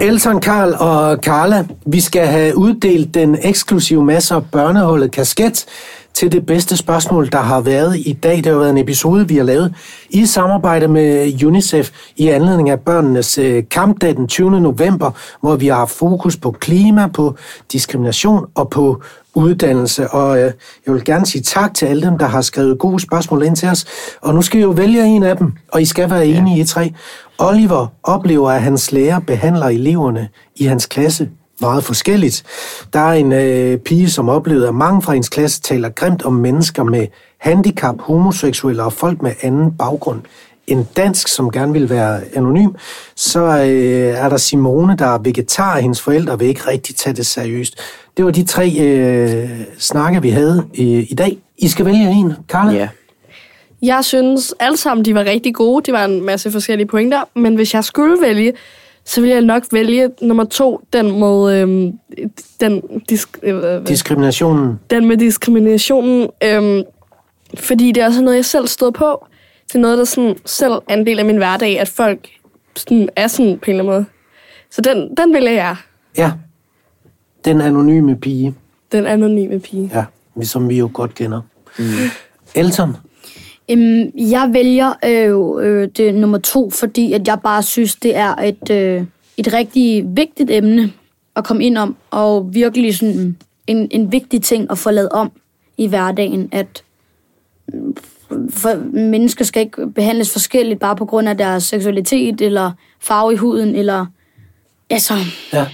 Elton, 0.00 0.40
Karl 0.40 0.74
og 0.78 1.16
Carla, 1.16 1.66
vi 1.86 2.00
skal 2.00 2.26
have 2.26 2.56
uddelt 2.56 3.14
den 3.14 3.38
eksklusive 3.42 4.04
masse 4.04 4.34
af 4.34 4.50
børneholdet 4.50 5.10
kasket 5.10 5.66
til 6.14 6.32
det 6.32 6.46
bedste 6.46 6.76
spørgsmål, 6.76 7.32
der 7.32 7.38
har 7.38 7.60
været 7.60 7.96
i 7.98 8.12
dag. 8.12 8.36
Det 8.36 8.46
har 8.46 8.54
været 8.54 8.70
en 8.70 8.78
episode, 8.78 9.28
vi 9.28 9.36
har 9.36 9.44
lavet 9.44 9.74
i 10.10 10.26
samarbejde 10.26 10.88
med 10.88 11.44
UNICEF 11.44 11.90
i 12.16 12.28
anledning 12.28 12.70
af 12.70 12.80
børnenes 12.80 13.38
øh, 13.38 13.62
kampdag 13.70 14.16
den 14.16 14.28
20. 14.28 14.60
november, 14.60 15.10
hvor 15.40 15.56
vi 15.56 15.66
har 15.66 15.76
haft 15.76 15.90
fokus 15.90 16.36
på 16.36 16.50
klima, 16.50 17.06
på 17.06 17.36
diskrimination 17.72 18.46
og 18.54 18.70
på 18.70 19.02
uddannelse. 19.34 20.08
Og 20.08 20.38
øh, 20.38 20.52
jeg 20.86 20.94
vil 20.94 21.04
gerne 21.04 21.26
sige 21.26 21.42
tak 21.42 21.74
til 21.74 21.86
alle 21.86 22.02
dem, 22.02 22.18
der 22.18 22.26
har 22.26 22.40
skrevet 22.40 22.78
gode 22.78 23.00
spørgsmål 23.00 23.42
ind 23.42 23.56
til 23.56 23.68
os. 23.68 23.84
Og 24.22 24.34
nu 24.34 24.42
skal 24.42 24.60
I 24.60 24.62
jo 24.62 24.70
vælge 24.70 25.04
en 25.04 25.22
af 25.22 25.36
dem, 25.36 25.52
og 25.68 25.82
I 25.82 25.84
skal 25.84 26.10
være 26.10 26.26
enige 26.26 26.60
i 26.60 26.64
tre. 26.64 26.92
Oliver 27.38 27.86
oplever, 28.02 28.50
at 28.50 28.62
hans 28.62 28.92
lærer 28.92 29.18
behandler 29.18 29.66
eleverne 29.66 30.28
i 30.56 30.64
hans 30.64 30.86
klasse 30.86 31.28
meget 31.60 31.84
forskelligt. 31.84 32.44
Der 32.92 33.00
er 33.00 33.12
en 33.12 33.32
øh, 33.32 33.78
pige, 33.78 34.10
som 34.10 34.28
oplevede, 34.28 34.68
at 34.68 34.74
mange 34.74 35.02
fra 35.02 35.12
hendes 35.12 35.28
klasse 35.28 35.60
taler 35.60 35.88
grimt 35.88 36.22
om 36.22 36.32
mennesker 36.32 36.82
med 36.82 37.06
handicap, 37.40 38.00
homoseksuelle 38.00 38.82
og 38.82 38.92
folk 38.92 39.22
med 39.22 39.32
anden 39.42 39.72
baggrund 39.78 40.20
end 40.70 40.86
dansk, 40.96 41.28
som 41.28 41.50
gerne 41.50 41.72
vil 41.72 41.90
være 41.90 42.20
anonym. 42.34 42.70
Så 43.16 43.40
øh, 43.40 44.14
er 44.14 44.28
der 44.28 44.36
Simone, 44.36 44.96
der 44.96 45.06
er 45.06 45.18
vegetar, 45.18 45.74
og 45.74 45.82
hendes 45.82 46.00
forældre 46.00 46.38
vil 46.38 46.48
ikke 46.48 46.66
rigtig 46.66 46.96
tage 46.96 47.16
det 47.16 47.26
seriøst. 47.26 47.74
Det 48.16 48.24
var 48.24 48.30
de 48.30 48.44
tre 48.44 48.76
øh, 48.80 49.50
snakke, 49.78 50.22
vi 50.22 50.30
havde 50.30 50.64
øh, 50.78 51.10
i 51.10 51.14
dag. 51.18 51.38
I 51.58 51.68
skal 51.68 51.86
vælge 51.86 52.10
en, 52.10 52.32
Karla. 52.48 52.72
Ja. 52.72 52.88
Jeg 53.82 54.04
synes 54.04 54.54
alle 54.60 54.76
sammen, 54.76 55.04
de 55.04 55.14
var 55.14 55.24
rigtig 55.24 55.54
gode. 55.54 55.82
Det 55.86 55.94
var 55.94 56.04
en 56.04 56.24
masse 56.24 56.50
forskellige 56.50 56.86
pointer. 56.86 57.22
Men 57.34 57.54
hvis 57.54 57.74
jeg 57.74 57.84
skulle 57.84 58.16
vælge, 58.22 58.52
så 59.04 59.20
ville 59.20 59.34
jeg 59.34 59.42
nok 59.42 59.62
vælge 59.72 60.10
nummer 60.22 60.44
to, 60.44 60.80
den 60.92 61.20
med, 61.20 61.60
øhm, 61.60 61.92
den, 62.60 62.82
disk, 63.08 63.38
øh, 63.42 63.86
Diskriminationen. 63.88 64.80
den 64.90 65.08
med 65.08 65.16
diskriminationen. 65.16 66.28
Øhm, 66.44 66.82
fordi 67.58 67.92
det 67.92 68.02
er 68.02 68.06
også 68.06 68.22
noget, 68.22 68.36
jeg 68.36 68.44
selv 68.44 68.66
stod 68.66 68.92
på. 68.92 69.26
Det 69.70 69.76
er 69.76 69.80
noget, 69.80 69.98
der 69.98 70.04
sådan 70.04 70.36
selv 70.46 70.72
er 70.72 70.94
en 70.96 71.06
del 71.06 71.18
af 71.18 71.24
min 71.24 71.36
hverdag, 71.36 71.80
at 71.80 71.88
folk 71.88 72.28
sådan 72.76 73.08
er 73.16 73.26
sådan 73.26 73.58
på 73.58 73.70
en 73.70 73.70
eller 73.70 73.82
anden 73.82 73.86
måde. 73.86 74.04
Så 74.70 74.80
den, 74.80 75.16
den 75.16 75.34
vælger 75.34 75.52
jeg. 75.52 75.76
Ja. 76.18 76.32
Den 77.44 77.60
anonyme 77.60 78.16
pige. 78.16 78.54
Den 78.92 79.06
anonyme 79.06 79.60
pige. 79.60 79.90
Ja, 79.94 80.44
som 80.44 80.68
vi 80.68 80.78
jo 80.78 80.90
godt 80.92 81.14
kender. 81.14 81.40
Mm. 81.78 81.84
Elton. 82.54 82.96
Øhm, 83.70 84.12
jeg 84.16 84.50
vælger 84.52 84.92
øh, 85.04 85.66
øh, 85.66 85.88
det 85.96 86.14
nummer 86.14 86.38
to, 86.38 86.70
fordi 86.70 87.12
at 87.12 87.28
jeg 87.28 87.40
bare 87.40 87.62
synes, 87.62 87.96
det 87.96 88.16
er 88.16 88.34
et, 88.34 88.70
øh, 88.70 89.04
et 89.36 89.52
rigtig 89.52 90.04
vigtigt 90.06 90.50
emne 90.50 90.92
at 91.36 91.44
komme 91.44 91.64
ind 91.64 91.78
om, 91.78 91.96
og 92.10 92.54
virkelig 92.54 92.96
sådan 92.96 93.38
en, 93.66 93.88
en 93.90 94.12
vigtig 94.12 94.42
ting 94.42 94.70
at 94.70 94.78
få 94.78 94.90
lavet 94.90 95.08
om 95.08 95.32
i 95.76 95.86
hverdagen, 95.86 96.48
at 96.52 96.84
for, 98.50 98.74
mennesker 98.92 99.44
skal 99.44 99.62
ikke 99.62 99.86
behandles 99.94 100.32
forskelligt 100.32 100.80
bare 100.80 100.96
på 100.96 101.04
grund 101.04 101.28
af 101.28 101.38
deres 101.38 101.62
seksualitet, 101.62 102.40
eller 102.40 102.70
farve 103.00 103.32
i 103.32 103.36
huden, 103.36 103.74
eller 103.74 104.06
altså, 104.90 105.14
Ja, 105.52 105.58
ja. 105.58 105.66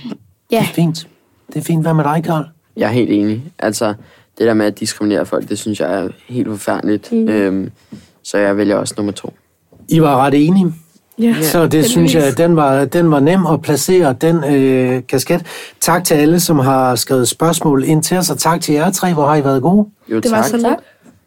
det 0.50 0.58
er 0.58 0.74
fint. 0.74 1.08
Det 1.52 1.56
er 1.56 1.62
fint. 1.64 1.82
Hvad 1.82 1.94
med 1.94 2.04
dig, 2.04 2.22
Karl? 2.24 2.44
Jeg 2.76 2.86
er 2.86 2.92
helt 2.92 3.10
enig. 3.10 3.42
Altså, 3.58 3.86
det 4.38 4.46
der 4.46 4.54
med 4.54 4.66
at 4.66 4.80
diskriminere 4.80 5.26
folk, 5.26 5.48
det 5.48 5.58
synes 5.58 5.80
jeg 5.80 5.94
er 6.04 6.08
helt 6.28 6.48
forfærdeligt. 6.48 7.12
Mm. 7.12 7.28
Øhm, 7.28 7.70
så 8.22 8.38
jeg 8.38 8.56
vælger 8.56 8.76
også 8.76 8.94
nummer 8.96 9.12
to. 9.12 9.32
I 9.88 10.00
var 10.00 10.16
ret 10.26 10.34
enige. 10.46 10.74
Ja, 11.18 11.34
Så 11.42 11.62
det 11.62 11.72
heldigvis. 11.72 11.90
synes 11.90 12.14
jeg, 12.14 12.38
den 12.38 12.56
var, 12.56 12.84
den 12.84 13.10
var 13.10 13.20
nem 13.20 13.46
at 13.46 13.62
placere, 13.62 14.12
den 14.20 14.44
øh, 14.44 15.02
kasket. 15.08 15.46
Tak 15.80 16.04
til 16.04 16.14
alle, 16.14 16.40
som 16.40 16.58
har 16.58 16.94
skrevet 16.94 17.28
spørgsmål 17.28 17.84
ind 17.84 18.02
til 18.02 18.16
os, 18.16 18.30
og 18.30 18.38
tak 18.38 18.60
til 18.60 18.74
jer 18.74 18.90
tre, 18.90 19.14
hvor 19.14 19.26
har 19.26 19.36
I 19.36 19.44
været 19.44 19.62
gode. 19.62 19.86
Jo, 20.12 20.16
Det 20.20 20.30
var 20.30 20.36
tak. 20.36 20.44
så 20.50 20.56
lidt. 20.56 20.66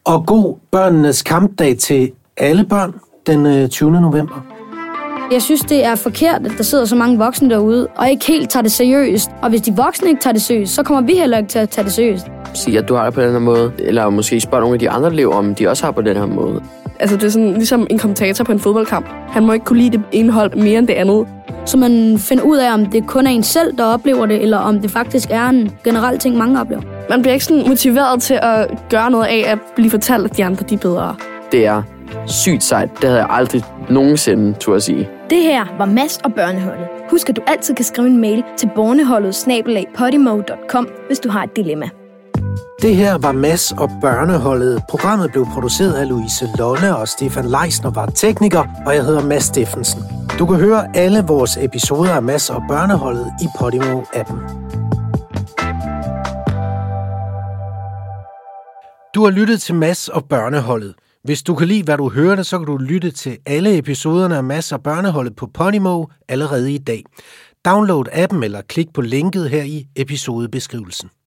Og 0.06 0.26
god 0.26 0.56
børnenes 0.72 1.22
kampdag 1.22 1.78
til 1.78 2.12
alle 2.38 2.64
børn. 2.66 2.94
den 3.28 3.46
øh, 3.46 3.70
20. 3.70 3.92
november. 3.92 4.46
Jeg 5.32 5.42
synes, 5.42 5.62
det 5.62 5.86
er 5.86 5.96
forkert, 5.96 6.46
at 6.46 6.52
der 6.58 6.64
sidder 6.64 6.86
så 6.86 6.96
mange 6.96 7.18
voksne 7.18 7.50
derude, 7.50 7.88
og 7.96 8.10
ikke 8.10 8.26
helt 8.26 8.50
tager 8.50 8.64
det 8.64 8.72
seriøst. 8.72 9.30
Og 9.42 9.50
hvis 9.50 9.62
de 9.62 9.76
voksne 9.76 10.10
ikke 10.10 10.22
tager 10.22 10.34
det 10.34 10.42
seriøst, 10.42 10.76
så 10.76 10.84
kommer 10.84 11.02
vi 11.02 11.14
heller 11.14 11.38
ikke 11.38 11.50
til 11.50 11.60
at 11.60 11.70
tage 11.70 11.86
det 11.86 11.94
seriøst. 11.94 12.26
Sige, 12.54 12.80
at 12.80 12.90
du 12.90 12.96
har 12.96 13.06
det 13.06 13.14
på 13.14 13.22
den 13.22 13.32
her 13.32 13.40
måde. 13.40 13.72
Eller 13.80 14.10
måske 14.10 14.42
spørge 14.42 14.62
nogle 14.62 14.74
af 14.76 14.80
de 14.80 14.90
andre 14.90 15.12
elever, 15.12 15.36
om 15.36 15.56
de 15.56 15.68
også 15.68 15.86
har 15.86 15.92
på 15.92 16.02
den 16.02 16.18
her 16.18 16.26
måde. 16.26 16.64
Altså, 17.00 17.16
det 17.16 17.24
er 17.24 17.30
sådan 17.30 17.54
ligesom 17.54 17.88
en 17.90 18.00
kommentator 18.00 18.44
på 18.44 18.52
en 18.52 18.60
fodboldkamp. 18.60 19.06
Han 19.28 19.46
må 19.46 19.54
ikke 19.54 19.66
kunne 19.66 19.80
lide 19.80 19.98
det 19.98 20.04
ene 20.12 20.32
hold 20.32 20.56
mere 20.56 20.80
end 20.80 20.88
det 20.88 20.94
andet. 20.94 21.28
Så 21.66 21.78
man 21.78 22.18
finder 22.20 22.44
ud 22.44 22.58
af, 22.58 22.74
om 22.74 22.86
det 22.86 23.08
kun 23.08 23.28
er 23.28 23.32
en 23.32 23.44
selv, 23.44 23.78
der 23.78 23.86
oplever 23.86 24.26
det, 24.26 24.42
eller 24.42 24.58
om 24.58 24.80
det 24.80 24.92
faktisk 24.92 25.28
er 25.32 25.50
en 25.50 25.72
generel 25.84 26.20
ting, 26.20 26.38
mange 26.38 26.62
oplever. 26.62 26.82
Man 27.10 27.22
bliver 27.22 27.34
ikke 27.34 27.46
sådan 27.46 27.68
motiveret 27.68 28.22
til 28.22 28.40
at 28.42 28.68
gøre 28.90 29.12
noget 29.12 29.26
af 29.26 29.44
at 29.52 29.60
blive 29.76 29.90
fortalt, 29.90 30.26
at 30.26 30.38
de 30.38 30.46
andre 30.46 30.66
de 30.70 30.76
er 30.76 30.80
bedre. 30.80 31.16
Det 31.52 31.66
er 31.66 31.84
sygt 32.28 32.64
sejt. 32.64 32.90
Det 33.02 33.10
havde 33.10 33.20
jeg 33.20 33.30
aldrig 33.30 33.64
nogensinde, 33.90 34.54
tur 34.60 34.76
at 34.76 34.84
sige. 34.84 35.10
Det 35.30 35.42
her 35.42 35.66
var 35.78 35.86
Mads 35.86 36.18
og 36.18 36.34
Børneholdet. 36.34 36.88
Husk, 37.10 37.30
at 37.30 37.36
du 37.36 37.42
altid 37.48 37.76
kan 37.76 37.86
skrive 37.86 38.08
en 38.08 38.22
mail 38.22 38.44
til 38.58 38.70
borneholdet 38.76 39.48
hvis 41.08 41.20
du 41.20 41.30
har 41.30 41.44
et 41.44 41.56
dilemma. 41.56 41.90
Det 42.82 42.96
her 42.96 43.18
var 43.18 43.32
Mass 43.32 43.72
og 43.72 43.90
Børneholdet. 44.02 44.84
Programmet 44.90 45.32
blev 45.32 45.46
produceret 45.54 45.94
af 45.94 46.10
Louise 46.10 46.46
Lolle 46.58 46.96
og 46.96 47.08
Stefan 47.08 47.46
Leisner 47.46 47.92
var 47.92 48.06
tekniker, 48.06 48.64
og 48.86 48.96
jeg 48.96 49.04
hedder 49.04 49.24
Mads 49.24 49.44
Steffensen. 49.44 50.02
Du 50.40 50.46
kan 50.46 50.56
høre 50.56 50.98
alle 50.98 51.24
vores 51.28 51.58
episoder 51.62 52.14
af 52.14 52.24
Mass 52.24 52.50
og 52.50 52.64
Børneholdet 52.68 53.28
i 53.42 53.46
Podimo-appen. 53.46 54.59
Du 59.16 59.24
har 59.24 59.32
lyttet 59.32 59.62
til 59.62 59.76
Mass 59.76 60.08
og 60.08 60.26
Børneholdet. 60.26 60.94
Hvis 61.24 61.44
du 61.44 61.56
kan 61.56 61.68
lide, 61.68 61.84
hvad 61.84 61.98
du 61.98 62.10
hørte, 62.10 62.44
så 62.44 62.58
kan 62.58 62.68
du 62.68 62.78
lytte 62.78 63.12
til 63.12 63.38
alle 63.46 63.78
episoderne 63.78 64.38
af 64.38 64.44
Mass 64.44 64.72
og 64.72 64.84
Børneholdet 64.84 65.36
på 65.36 65.48
Podimo 65.54 66.06
allerede 66.28 66.74
i 66.74 66.78
dag. 66.78 67.04
Download 67.66 68.06
appen 68.12 68.44
eller 68.44 68.62
klik 68.62 68.88
på 68.94 69.02
linket 69.02 69.50
her 69.50 69.64
i 69.64 69.86
episodebeskrivelsen. 69.96 71.10